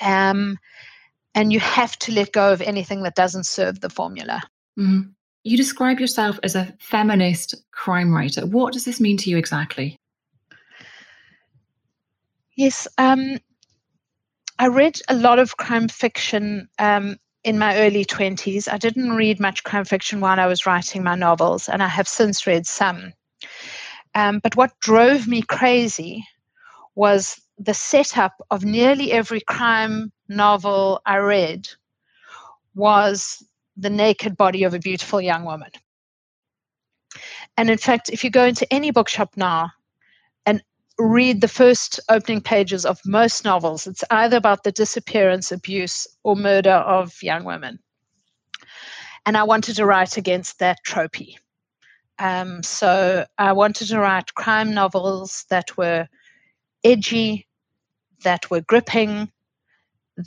Um, 0.00 0.58
and 1.34 1.52
you 1.52 1.60
have 1.60 1.98
to 2.00 2.12
let 2.12 2.32
go 2.32 2.52
of 2.52 2.62
anything 2.62 3.02
that 3.02 3.14
doesn't 3.14 3.44
serve 3.44 3.80
the 3.80 3.90
formula. 3.90 4.42
Mm. 4.78 5.12
You 5.44 5.56
describe 5.56 6.00
yourself 6.00 6.40
as 6.42 6.56
a 6.56 6.74
feminist 6.80 7.54
crime 7.70 8.12
writer. 8.12 8.46
What 8.46 8.72
does 8.72 8.84
this 8.84 9.00
mean 9.00 9.16
to 9.18 9.30
you 9.30 9.36
exactly? 9.36 9.96
Yes, 12.56 12.88
um, 12.98 13.38
I 14.58 14.68
read 14.68 14.98
a 15.08 15.14
lot 15.14 15.38
of 15.38 15.56
crime 15.56 15.88
fiction 15.88 16.68
um, 16.78 17.16
in 17.44 17.58
my 17.58 17.76
early 17.78 18.04
20s. 18.04 18.68
I 18.72 18.78
didn't 18.78 19.12
read 19.12 19.38
much 19.38 19.64
crime 19.64 19.84
fiction 19.84 20.20
while 20.20 20.40
I 20.40 20.46
was 20.46 20.66
writing 20.66 21.02
my 21.02 21.14
novels, 21.14 21.68
and 21.68 21.82
I 21.82 21.88
have 21.88 22.08
since 22.08 22.46
read 22.46 22.66
some. 22.66 23.12
Um, 24.14 24.40
but 24.42 24.56
what 24.56 24.78
drove 24.80 25.28
me 25.28 25.42
crazy 25.42 26.26
was 26.94 27.38
the 27.58 27.74
setup 27.74 28.32
of 28.50 28.64
nearly 28.64 29.12
every 29.12 29.40
crime 29.42 30.10
novel 30.28 31.00
I 31.04 31.18
read 31.18 31.68
was 32.74 33.42
the 33.76 33.90
naked 33.90 34.36
body 34.36 34.64
of 34.64 34.72
a 34.72 34.78
beautiful 34.78 35.20
young 35.20 35.44
woman. 35.44 35.70
And 37.58 37.68
in 37.70 37.78
fact, 37.78 38.08
if 38.10 38.24
you 38.24 38.30
go 38.30 38.44
into 38.44 38.70
any 38.72 38.90
bookshop 38.90 39.36
now, 39.36 39.70
read 40.98 41.40
the 41.40 41.48
first 41.48 42.00
opening 42.08 42.40
pages 42.40 42.86
of 42.86 43.00
most 43.04 43.44
novels, 43.44 43.86
it's 43.86 44.04
either 44.10 44.36
about 44.36 44.64
the 44.64 44.72
disappearance, 44.72 45.52
abuse, 45.52 46.06
or 46.22 46.36
murder 46.36 46.72
of 46.72 47.22
young 47.22 47.44
women. 47.44 47.78
And 49.26 49.36
I 49.36 49.42
wanted 49.42 49.76
to 49.76 49.86
write 49.86 50.16
against 50.16 50.58
that 50.60 50.78
tropey. 50.86 51.36
Um, 52.18 52.62
so 52.62 53.26
I 53.36 53.52
wanted 53.52 53.88
to 53.88 53.98
write 54.00 54.34
crime 54.34 54.72
novels 54.72 55.44
that 55.50 55.76
were 55.76 56.08
edgy, 56.82 57.46
that 58.22 58.50
were 58.50 58.62
gripping, 58.62 59.30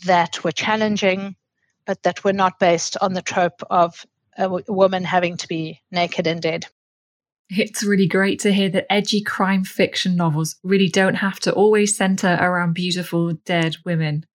that 0.05 0.43
were 0.43 0.51
challenging, 0.51 1.35
but 1.85 2.03
that 2.03 2.23
were 2.23 2.33
not 2.33 2.59
based 2.59 2.97
on 3.01 3.13
the 3.13 3.21
trope 3.21 3.63
of 3.71 4.05
a, 4.37 4.43
w- 4.43 4.63
a 4.67 4.73
woman 4.73 5.03
having 5.03 5.37
to 5.37 5.47
be 5.47 5.81
naked 5.91 6.27
and 6.27 6.41
dead. 6.41 6.65
It's 7.49 7.83
really 7.83 8.07
great 8.07 8.39
to 8.41 8.53
hear 8.53 8.69
that 8.69 8.91
edgy 8.91 9.23
crime 9.23 9.63
fiction 9.63 10.15
novels 10.15 10.55
really 10.63 10.87
don't 10.87 11.15
have 11.15 11.39
to 11.41 11.53
always 11.53 11.97
center 11.97 12.37
around 12.39 12.73
beautiful 12.73 13.33
dead 13.45 13.75
women. 13.85 14.25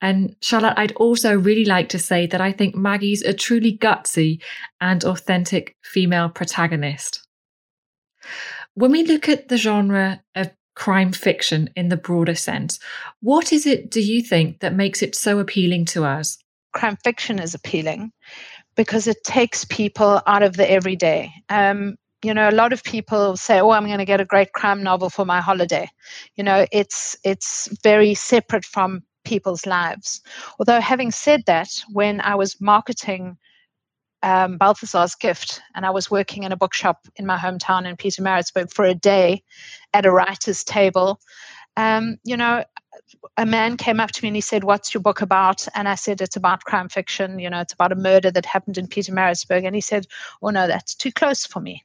And 0.00 0.34
Charlotte, 0.42 0.74
I'd 0.76 0.92
also 0.92 1.36
really 1.36 1.64
like 1.64 1.88
to 1.90 1.98
say 1.98 2.26
that 2.26 2.40
I 2.40 2.52
think 2.52 2.74
Maggie's 2.74 3.22
a 3.22 3.32
truly 3.32 3.76
gutsy 3.78 4.40
and 4.80 5.04
authentic 5.04 5.76
female 5.82 6.28
protagonist. 6.28 7.26
When 8.74 8.90
we 8.90 9.04
look 9.04 9.28
at 9.28 9.48
the 9.48 9.56
genre 9.56 10.20
of 10.34 10.50
crime 10.74 11.12
fiction 11.12 11.70
in 11.76 11.88
the 11.88 11.96
broader 11.96 12.36
sense, 12.36 12.78
what 13.20 13.52
is 13.52 13.66
it, 13.66 13.90
do 13.90 14.00
you 14.00 14.22
think, 14.22 14.60
that 14.60 14.74
makes 14.74 15.02
it 15.02 15.14
so 15.14 15.38
appealing 15.38 15.84
to 15.86 16.04
us? 16.04 16.38
Crime 16.72 16.96
fiction 17.02 17.38
is 17.38 17.54
appealing 17.54 18.12
because 18.76 19.08
it 19.08 19.22
takes 19.24 19.64
people 19.64 20.22
out 20.26 20.42
of 20.44 20.56
the 20.56 20.70
everyday. 20.70 21.32
Um, 21.48 21.96
you 22.22 22.34
know 22.34 22.48
a 22.48 22.52
lot 22.52 22.72
of 22.72 22.82
people 22.82 23.36
say 23.36 23.60
oh 23.60 23.70
i'm 23.70 23.86
going 23.86 23.98
to 23.98 24.04
get 24.04 24.20
a 24.20 24.24
great 24.24 24.52
crime 24.52 24.82
novel 24.82 25.10
for 25.10 25.24
my 25.24 25.40
holiday 25.40 25.88
you 26.36 26.44
know 26.44 26.66
it's 26.72 27.16
it's 27.24 27.68
very 27.82 28.14
separate 28.14 28.64
from 28.64 29.02
people's 29.24 29.66
lives 29.66 30.20
although 30.58 30.80
having 30.80 31.10
said 31.10 31.42
that 31.46 31.68
when 31.92 32.20
i 32.20 32.34
was 32.34 32.60
marketing 32.60 33.36
um, 34.24 34.58
Balthasar's 34.58 35.14
gift 35.14 35.60
and 35.76 35.86
i 35.86 35.90
was 35.90 36.10
working 36.10 36.42
in 36.42 36.50
a 36.50 36.56
bookshop 36.56 37.06
in 37.16 37.26
my 37.26 37.36
hometown 37.36 37.86
in 37.86 37.96
pietermaritzburg 37.96 38.72
for 38.72 38.84
a 38.84 38.94
day 38.94 39.42
at 39.94 40.06
a 40.06 40.10
writer's 40.10 40.64
table 40.64 41.20
um, 41.76 42.16
you 42.24 42.36
know 42.36 42.64
a 43.36 43.46
man 43.46 43.76
came 43.76 44.00
up 44.00 44.10
to 44.10 44.24
me 44.24 44.28
and 44.28 44.36
he 44.36 44.40
said, 44.40 44.64
What's 44.64 44.92
your 44.92 45.02
book 45.02 45.20
about? 45.20 45.66
And 45.74 45.88
I 45.88 45.94
said, 45.94 46.20
It's 46.20 46.36
about 46.36 46.64
crime 46.64 46.88
fiction. 46.88 47.38
You 47.38 47.48
know, 47.48 47.60
it's 47.60 47.72
about 47.72 47.92
a 47.92 47.96
murder 47.96 48.30
that 48.30 48.44
happened 48.44 48.76
in 48.76 48.88
Pietermaritzburg. 48.88 49.64
And 49.64 49.74
he 49.74 49.80
said, 49.80 50.06
Oh, 50.42 50.48
no, 50.48 50.66
that's 50.66 50.94
too 50.94 51.12
close 51.12 51.46
for 51.46 51.60
me 51.60 51.84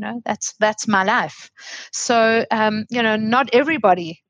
know 0.00 0.20
that's 0.24 0.54
that's 0.58 0.88
my 0.88 1.04
life. 1.04 1.50
So 1.92 2.44
um, 2.50 2.86
you 2.90 3.02
know 3.02 3.16
not 3.16 3.50
everybody 3.52 4.22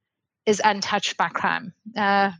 is 0.46 0.60
untouched 0.64 1.16
by 1.16 1.28
crime. 1.28 1.72
Uh, 1.96 2.32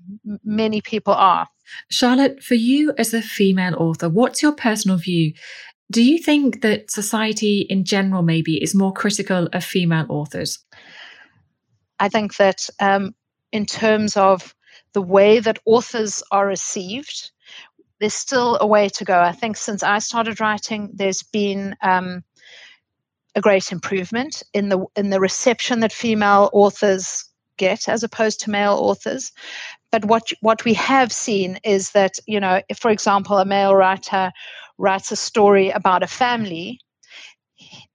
many 0.44 0.80
people 0.80 1.14
are. 1.14 1.46
Charlotte 1.90 2.42
for 2.42 2.54
you 2.54 2.92
as 2.98 3.14
a 3.14 3.22
female 3.22 3.74
author 3.76 4.08
what's 4.08 4.42
your 4.42 4.52
personal 4.52 4.96
view? 4.96 5.32
Do 5.90 6.02
you 6.02 6.18
think 6.18 6.62
that 6.62 6.90
society 6.90 7.66
in 7.68 7.84
general 7.84 8.22
maybe 8.22 8.62
is 8.62 8.74
more 8.74 8.92
critical 8.92 9.48
of 9.52 9.64
female 9.64 10.06
authors? 10.08 10.58
I 11.98 12.08
think 12.08 12.36
that 12.36 12.68
um, 12.78 13.14
in 13.52 13.66
terms 13.66 14.16
of 14.16 14.54
the 14.92 15.02
way 15.02 15.40
that 15.40 15.58
authors 15.66 16.22
are 16.30 16.46
received 16.46 17.30
there's 18.00 18.14
still 18.14 18.56
a 18.60 18.66
way 18.66 18.88
to 18.88 19.04
go. 19.04 19.20
I 19.20 19.32
think 19.32 19.56
since 19.56 19.82
I 19.82 19.98
started 19.98 20.40
writing, 20.40 20.90
there's 20.94 21.22
been 21.22 21.76
um, 21.82 22.24
a 23.34 23.40
great 23.40 23.72
improvement 23.72 24.42
in 24.52 24.68
the 24.68 24.84
in 24.96 25.10
the 25.10 25.20
reception 25.20 25.80
that 25.80 25.92
female 25.92 26.50
authors 26.52 27.24
get 27.56 27.88
as 27.88 28.02
opposed 28.02 28.40
to 28.40 28.50
male 28.50 28.74
authors. 28.74 29.32
But 29.92 30.04
what 30.04 30.30
what 30.40 30.64
we 30.64 30.74
have 30.74 31.12
seen 31.12 31.58
is 31.64 31.90
that 31.92 32.18
you 32.26 32.40
know, 32.40 32.62
if 32.68 32.78
for 32.78 32.90
example 32.90 33.38
a 33.38 33.44
male 33.44 33.74
writer 33.74 34.32
writes 34.78 35.12
a 35.12 35.16
story 35.16 35.70
about 35.70 36.02
a 36.02 36.06
family 36.06 36.80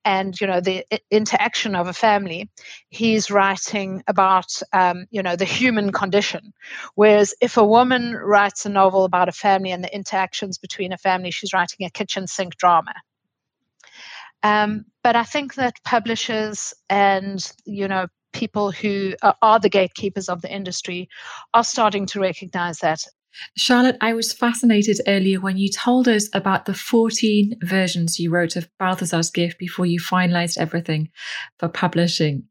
and 0.04 0.40
you 0.40 0.48
know 0.48 0.62
the 0.62 0.86
interaction 1.10 1.76
of 1.76 1.88
a 1.88 1.94
family 1.94 2.50
he's 2.90 3.32
writing 3.32 4.04
about 4.08 4.62
um, 4.74 5.06
you 5.10 5.22
know 5.22 5.36
the 5.36 5.46
human 5.46 5.92
condition 5.92 6.54
whereas 6.96 7.34
if 7.42 7.58
a 7.58 7.66
woman 7.66 8.14
writes 8.16 8.66
a 8.66 8.70
novel 8.70 9.04
about 9.04 9.30
a 9.30 9.34
family 9.34 9.72
and 9.72 9.84
the 9.84 9.94
interactions 9.94 10.58
between 10.58 10.94
a 10.94 10.98
family 10.98 11.32
she's 11.32 11.54
writing 11.54 11.86
a 11.86 11.90
kitchen 11.90 12.28
sink 12.28 12.56
drama 12.58 12.94
um, 14.46 14.86
but 15.04 15.16
I 15.16 15.24
think 15.24 15.56
that 15.56 15.84
publishers 15.84 16.72
and 16.88 17.52
you 17.66 17.88
know 17.88 18.08
people 18.32 18.72
who 18.72 19.16
are, 19.24 19.36
are 19.42 19.60
the 19.60 19.70
gatekeepers 19.70 20.30
of 20.30 20.44
the 20.44 20.54
industry 20.54 21.10
are 21.56 21.64
starting 21.64 22.06
to 22.08 22.20
recognize 22.20 22.78
that. 22.80 23.00
Charlotte, 23.58 23.98
I 24.02 24.14
was 24.14 24.34
fascinated 24.34 25.00
earlier 25.08 25.40
when 25.40 25.58
you 25.58 25.70
told 25.70 26.08
us 26.08 26.30
about 26.34 26.66
the 26.66 26.74
14 26.74 27.56
versions 27.62 28.20
you 28.20 28.30
wrote 28.30 28.56
of 28.56 28.70
Balthasar's 28.80 29.30
Gift 29.30 29.60
before 29.60 29.86
you 29.86 30.00
finalized 30.00 30.58
everything 30.58 31.10
for 31.60 31.68
publishing. 31.68 32.44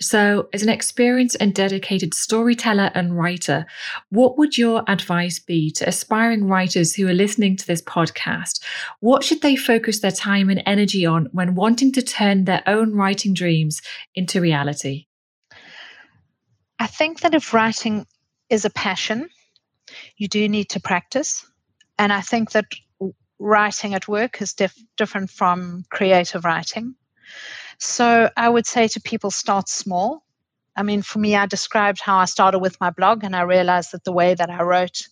So, 0.00 0.48
as 0.52 0.62
an 0.62 0.68
experienced 0.68 1.36
and 1.40 1.54
dedicated 1.54 2.14
storyteller 2.14 2.90
and 2.94 3.16
writer, 3.16 3.66
what 4.10 4.38
would 4.38 4.58
your 4.58 4.82
advice 4.88 5.38
be 5.38 5.70
to 5.72 5.88
aspiring 5.88 6.46
writers 6.46 6.94
who 6.94 7.08
are 7.08 7.14
listening 7.14 7.56
to 7.56 7.66
this 7.66 7.82
podcast? 7.82 8.62
What 9.00 9.24
should 9.24 9.42
they 9.42 9.56
focus 9.56 10.00
their 10.00 10.10
time 10.10 10.50
and 10.50 10.62
energy 10.66 11.06
on 11.06 11.28
when 11.32 11.54
wanting 11.54 11.92
to 11.92 12.02
turn 12.02 12.44
their 12.44 12.62
own 12.66 12.94
writing 12.94 13.34
dreams 13.34 13.80
into 14.14 14.40
reality? 14.40 15.06
I 16.78 16.86
think 16.86 17.20
that 17.20 17.34
if 17.34 17.54
writing 17.54 18.06
is 18.50 18.64
a 18.64 18.70
passion, 18.70 19.28
you 20.16 20.28
do 20.28 20.48
need 20.48 20.68
to 20.70 20.80
practice. 20.80 21.44
And 21.98 22.12
I 22.12 22.20
think 22.20 22.52
that 22.52 22.66
writing 23.38 23.94
at 23.94 24.08
work 24.08 24.40
is 24.40 24.52
diff- 24.52 24.84
different 24.96 25.30
from 25.30 25.84
creative 25.90 26.44
writing. 26.44 26.94
So 27.78 28.30
I 28.36 28.48
would 28.48 28.66
say 28.66 28.88
to 28.88 29.00
people 29.00 29.30
start 29.30 29.68
small. 29.68 30.24
I 30.76 30.82
mean, 30.82 31.02
for 31.02 31.18
me, 31.18 31.36
I 31.36 31.46
described 31.46 32.00
how 32.00 32.16
I 32.16 32.24
started 32.24 32.60
with 32.60 32.80
my 32.80 32.90
blog, 32.90 33.24
and 33.24 33.36
I 33.36 33.42
realized 33.42 33.92
that 33.92 34.04
the 34.04 34.12
way 34.12 34.34
that 34.34 34.48
I 34.48 34.62
wrote 34.62 35.02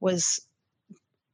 was 0.00 0.40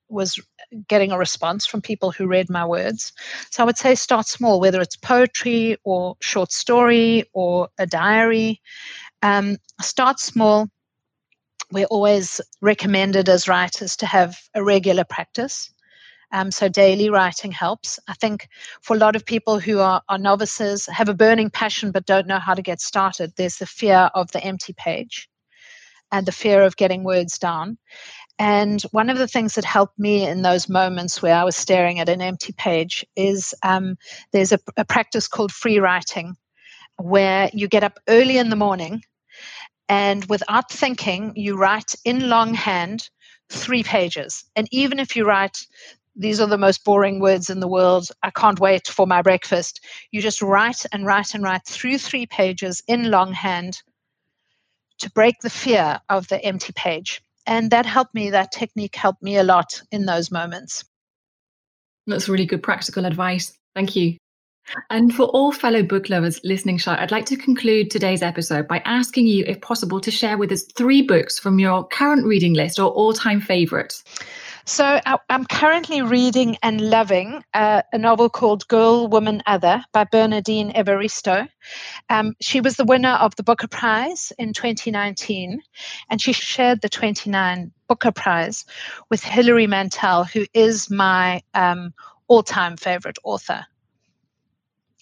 was 0.09 0.41
getting 0.89 1.11
a 1.11 1.19
response 1.19 1.67
from 1.67 1.83
people 1.83 2.13
who 2.13 2.27
read 2.27 2.49
my 2.49 2.65
words. 2.65 3.13
So 3.51 3.63
I 3.63 3.67
would 3.67 3.79
say 3.79 3.95
start 3.95 4.27
small, 4.27 4.61
whether 4.61 4.81
it's 4.81 4.97
poetry 4.97 5.77
or 5.85 6.17
short 6.21 6.53
story 6.53 7.25
or 7.33 7.69
a 7.79 7.87
diary. 7.87 8.61
Um, 9.23 9.57
start 9.81 10.21
small 10.21 10.69
we're 11.71 11.87
always 11.87 12.41
recommended 12.61 13.29
as 13.29 13.49
writers 13.49 13.97
to 13.97 14.07
have 14.07 14.39
a 14.55 14.63
regular 14.63 15.05
practice. 15.05 15.73
Um, 16.33 16.51
so 16.51 16.69
daily 16.69 17.09
writing 17.09 17.53
helps. 17.53 17.99
I 18.09 18.15
think 18.15 18.49
for 18.83 18.97
a 18.97 19.01
lot 19.01 19.17
of 19.17 19.25
people 19.25 19.61
who 19.61 19.79
are, 19.79 20.03
are 20.09 20.19
novices, 20.19 20.87
have 20.87 21.09
a 21.09 21.15
burning 21.15 21.51
passion 21.51 21.93
but 21.93 22.07
don't 22.07 22.27
know 22.27 22.39
how 22.39 22.55
to 22.55 22.63
get 22.63 22.81
started, 22.81 23.33
there's 23.37 23.59
the 23.59 23.67
fear 23.67 24.11
of 24.15 24.31
the 24.33 24.43
empty 24.43 24.73
page 24.73 25.29
and 26.13 26.27
the 26.27 26.33
fear 26.33 26.63
of 26.63 26.77
getting 26.77 27.05
words 27.05 27.39
down. 27.39 27.79
And 28.39 28.83
one 28.93 29.09
of 29.09 29.19
the 29.19 29.29
things 29.29 29.55
that 29.55 29.65
helped 29.65 29.99
me 29.99 30.27
in 30.27 30.43
those 30.43 30.69
moments 30.69 31.23
where 31.23 31.35
I 31.35 31.45
was 31.45 31.57
staring 31.57 32.01
at 32.01 32.09
an 32.09 32.21
empty 32.21 32.53
page 32.53 33.05
is 33.17 33.55
um, 33.63 33.97
there's 34.33 34.53
a, 34.53 34.59
a 34.77 34.85
practice 34.85 35.27
called 35.27 35.53
free 35.53 35.79
writing, 35.79 36.37
where 36.99 37.51
you 37.53 37.67
get 37.67 37.85
up 37.85 37.99
early 38.09 38.37
in 38.37 38.51
the 38.51 38.57
morning 38.57 39.03
and 39.89 40.25
without 40.27 40.71
thinking, 40.71 41.33
you 41.37 41.57
write 41.57 41.95
in 42.05 42.29
longhand 42.29 43.09
three 43.49 43.83
pages. 43.83 44.45
And 44.57 44.69
even 44.73 44.99
if 44.99 45.15
you 45.15 45.25
write, 45.25 45.67
these 46.17 46.41
are 46.41 46.49
the 46.49 46.59
most 46.59 46.85
boring 46.85 47.21
words 47.21 47.51
in 47.51 47.61
the 47.61 47.69
world, 47.69 48.09
I 48.23 48.31
can't 48.31 48.59
wait 48.59 48.89
for 48.89 49.07
my 49.07 49.23
breakfast, 49.23 49.85
you 50.11 50.21
just 50.21 50.43
write 50.43 50.85
and 50.93 51.05
write 51.07 51.35
and 51.35 51.45
write 51.45 51.67
through 51.67 51.99
three 51.99 52.27
pages 52.27 52.83
in 52.89 53.11
longhand 53.11 53.83
to 54.99 55.11
break 55.11 55.37
the 55.43 55.51
fear 55.51 56.01
of 56.09 56.27
the 56.29 56.43
empty 56.43 56.73
page. 56.75 57.23
And 57.47 57.71
that 57.71 57.87
helped 57.87 58.15
me, 58.15 58.31
that 58.31 58.51
technique 58.51 58.97
helped 58.97 59.23
me 59.23 59.37
a 59.37 59.45
lot 59.45 59.83
in 59.93 60.07
those 60.07 60.31
moments. 60.31 60.85
That's 62.07 62.29
really 62.29 62.47
good 62.47 62.63
practical 62.63 63.05
advice. 63.05 63.53
Thank 63.75 63.95
you. 63.95 64.17
And 64.91 65.15
for 65.15 65.25
all 65.27 65.53
fellow 65.53 65.83
book 65.83 66.09
lovers 66.09 66.41
listening, 66.43 66.79
Shai, 66.79 67.01
I'd 67.01 67.11
like 67.11 67.27
to 67.27 67.37
conclude 67.37 67.91
today's 67.91 68.23
episode 68.23 68.67
by 68.67 68.83
asking 68.85 69.27
you, 69.27 69.45
if 69.47 69.61
possible, 69.61 70.01
to 70.01 70.11
share 70.11 70.39
with 70.39 70.51
us 70.51 70.65
three 70.65 71.03
books 71.03 71.39
from 71.39 71.59
your 71.59 71.87
current 71.87 72.27
reading 72.27 72.55
list 72.55 72.79
or 72.79 72.91
all 72.91 73.13
time 73.13 73.41
favorites. 73.41 74.03
So 74.69 75.01
I'm 75.31 75.45
currently 75.45 76.03
reading 76.03 76.57
and 76.61 76.81
loving 76.81 77.45
uh, 77.55 77.83
a 77.93 77.99
novel 77.99 78.29
called 78.29 78.67
Girl, 78.67 79.07
Woman, 79.07 79.41
Other 79.47 79.85
by 79.93 80.03
Bernardine 80.03 80.73
Evaristo. 80.73 81.49
Um, 82.11 82.35
she 82.41 82.61
was 82.61 82.75
the 82.75 82.85
winner 82.85 83.13
of 83.13 83.37
the 83.37 83.45
Booker 83.45 83.69
Prize 83.69 84.33
in 84.39 84.53
2019, 84.53 85.63
and 86.11 86.21
she 86.21 86.33
shared 86.33 86.81
the 86.81 86.89
29 86.89 87.71
Booker 87.87 88.11
Prize 88.11 88.65
with 89.09 89.23
Hilary 89.23 89.69
Mantel, 89.69 90.25
who 90.25 90.47
is 90.53 90.91
my 90.91 91.43
um, 91.55 91.95
all-time 92.27 92.77
favorite 92.77 93.19
author 93.23 93.65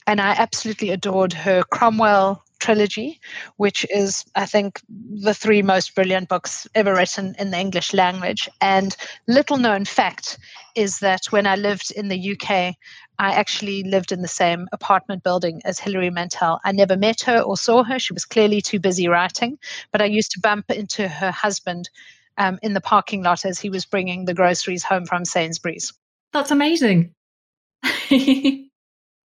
and 0.07 0.21
I 0.21 0.33
absolutely 0.33 0.91
adored 0.91 1.33
her 1.33 1.63
Cromwell 1.65 2.45
trilogy, 2.59 3.21
which 3.57 3.85
is, 3.91 4.25
I 4.35 4.47
think, 4.47 4.81
the 4.89 5.35
three 5.35 5.61
most 5.61 5.95
brilliant 5.95 6.29
books 6.29 6.67
ever 6.75 6.95
written 6.95 7.35
in 7.39 7.51
the 7.51 7.59
English 7.59 7.93
language. 7.93 8.49
And 8.61 8.97
little 9.27 9.59
known 9.59 9.85
fact 9.85 10.39
is 10.75 11.01
that 11.01 11.27
when 11.31 11.47
I 11.47 11.57
lived 11.57 11.91
in 11.91 12.09
the 12.09 12.33
UK, 12.33 12.75
I 13.19 13.33
actually 13.33 13.83
lived 13.85 14.13
in 14.13 14.23
the 14.23 14.29
same 14.29 14.67
apartment 14.73 15.23
building 15.23 15.61
as 15.65 15.79
Hilary 15.79 16.11
Mantel. 16.11 16.59
I 16.65 16.73
never 16.73 16.97
met 16.97 17.21
her 17.23 17.41
or 17.41 17.57
saw 17.57 17.85
her. 17.85 17.99
She 17.99 18.15
was 18.15 18.25
clearly 18.25 18.61
too 18.61 18.81
busy 18.81 19.09
writing, 19.09 19.59
but 19.93 20.01
I 20.01 20.07
used 20.07 20.33
to 20.33 20.41
bump 20.41 20.71
into 20.71 21.07
her 21.07 21.31
husband 21.31 21.91
um, 22.39 22.59
in 22.63 22.73
the 22.73 22.81
parking 22.81 23.23
lot 23.23 23.45
as 23.45 23.61
he 23.61 23.71
was 23.71 23.85
bringing 23.85 24.25
the 24.25 24.35
groceries 24.35 24.83
home 24.83 25.05
from 25.07 25.25
Sainsbury's. 25.25 25.93
That's 26.33 26.51
amazing. 26.51 27.13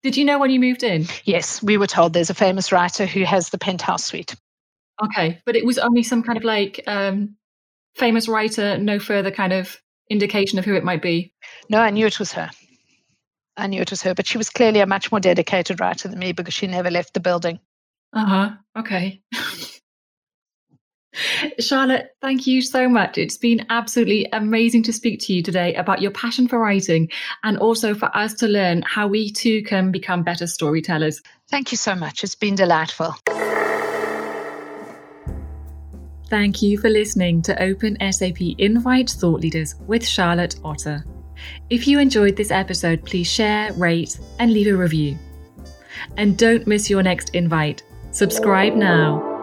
Did 0.04 0.16
you 0.16 0.26
know 0.26 0.40
when 0.40 0.52
you 0.52 0.60
moved 0.60 0.84
in? 0.84 1.06
Yes, 1.26 1.62
we 1.62 1.78
were 1.78 1.88
told 1.88 2.14
there's 2.14 2.30
a 2.30 2.36
famous 2.36 2.72
writer 2.72 3.06
who 3.06 3.24
has 3.24 3.50
the 3.50 3.58
penthouse 3.58 4.06
suite. 4.06 4.36
Okay, 5.04 5.42
but 5.46 5.56
it 5.56 5.66
was 5.66 5.78
only 5.78 6.04
some 6.04 6.24
kind 6.24 6.38
of 6.38 6.44
like 6.44 6.84
um, 6.88 7.36
famous 7.96 8.28
writer, 8.28 8.78
no 8.78 9.00
further 9.00 9.32
kind 9.32 9.54
of 9.54 9.78
indication 10.10 10.60
of 10.60 10.66
who 10.66 10.76
it 10.76 10.84
might 10.84 11.02
be. 11.02 11.34
No, 11.70 11.80
I 11.80 11.90
knew 11.90 12.06
it 12.06 12.20
was 12.20 12.32
her. 12.34 12.50
I 13.58 13.68
knew 13.68 13.82
it 13.82 13.90
was 13.90 14.04
her, 14.04 14.14
but 14.14 14.28
she 14.28 14.38
was 14.38 14.50
clearly 14.50 14.80
a 14.80 14.86
much 14.86 15.12
more 15.12 15.20
dedicated 15.20 15.80
writer 15.80 16.08
than 16.08 16.20
me 16.20 16.32
because 16.32 16.54
she 16.54 16.68
never 16.68 16.92
left 16.92 17.14
the 17.14 17.20
building. 17.20 17.60
Uh 18.14 18.26
huh. 18.26 18.52
Okay. 18.78 19.22
Charlotte, 21.60 22.16
thank 22.22 22.48
you 22.48 22.62
so 22.62 22.88
much. 22.88 23.18
It's 23.18 23.38
been 23.38 23.66
absolutely 23.70 24.28
amazing 24.34 24.84
to 24.84 24.94
speak 24.94 25.20
to 25.22 25.34
you 25.34 25.42
today 25.42 25.74
about 25.76 26.02
your 26.02 26.12
passion 26.12 26.48
for 26.48 26.60
writing 26.60 27.10
and 27.44 27.58
also 27.58 27.94
for 27.94 28.16
us 28.16 28.34
to 28.36 28.48
learn 28.48 28.84
how 28.84 29.08
we 29.08 29.32
too 29.32 29.64
can 29.64 29.92
become 29.92 30.24
better 30.24 30.48
storytellers. 30.48 31.22
Thank 31.50 31.72
you 31.72 31.78
so 31.78 31.96
much. 31.96 32.24
It's 32.24 32.36
been 32.36 32.56
delightful. 32.56 33.16
Thank 36.30 36.62
you 36.62 36.78
for 36.78 36.90
listening 36.90 37.42
to 37.44 37.62
Open 37.64 37.98
SAP 38.12 38.42
Invite 38.58 39.10
Thought 39.12 39.40
Leaders 39.40 39.76
with 39.88 40.06
Charlotte 40.06 40.60
Otter. 40.64 41.06
If 41.70 41.88
you 41.88 42.00
enjoyed 42.00 42.36
this 42.36 42.52
episode, 42.52 43.06
please 43.06 43.28
share, 43.28 43.72
rate, 43.74 44.20
and 44.40 44.52
leave 44.52 44.68
a 44.68 44.76
review. 44.76 45.18
And 46.18 46.38
don't 46.38 46.68
miss 46.68 46.90
your 46.90 47.02
next 47.02 47.34
invite. 47.34 47.84
Subscribe 48.12 48.74
now 48.74 49.37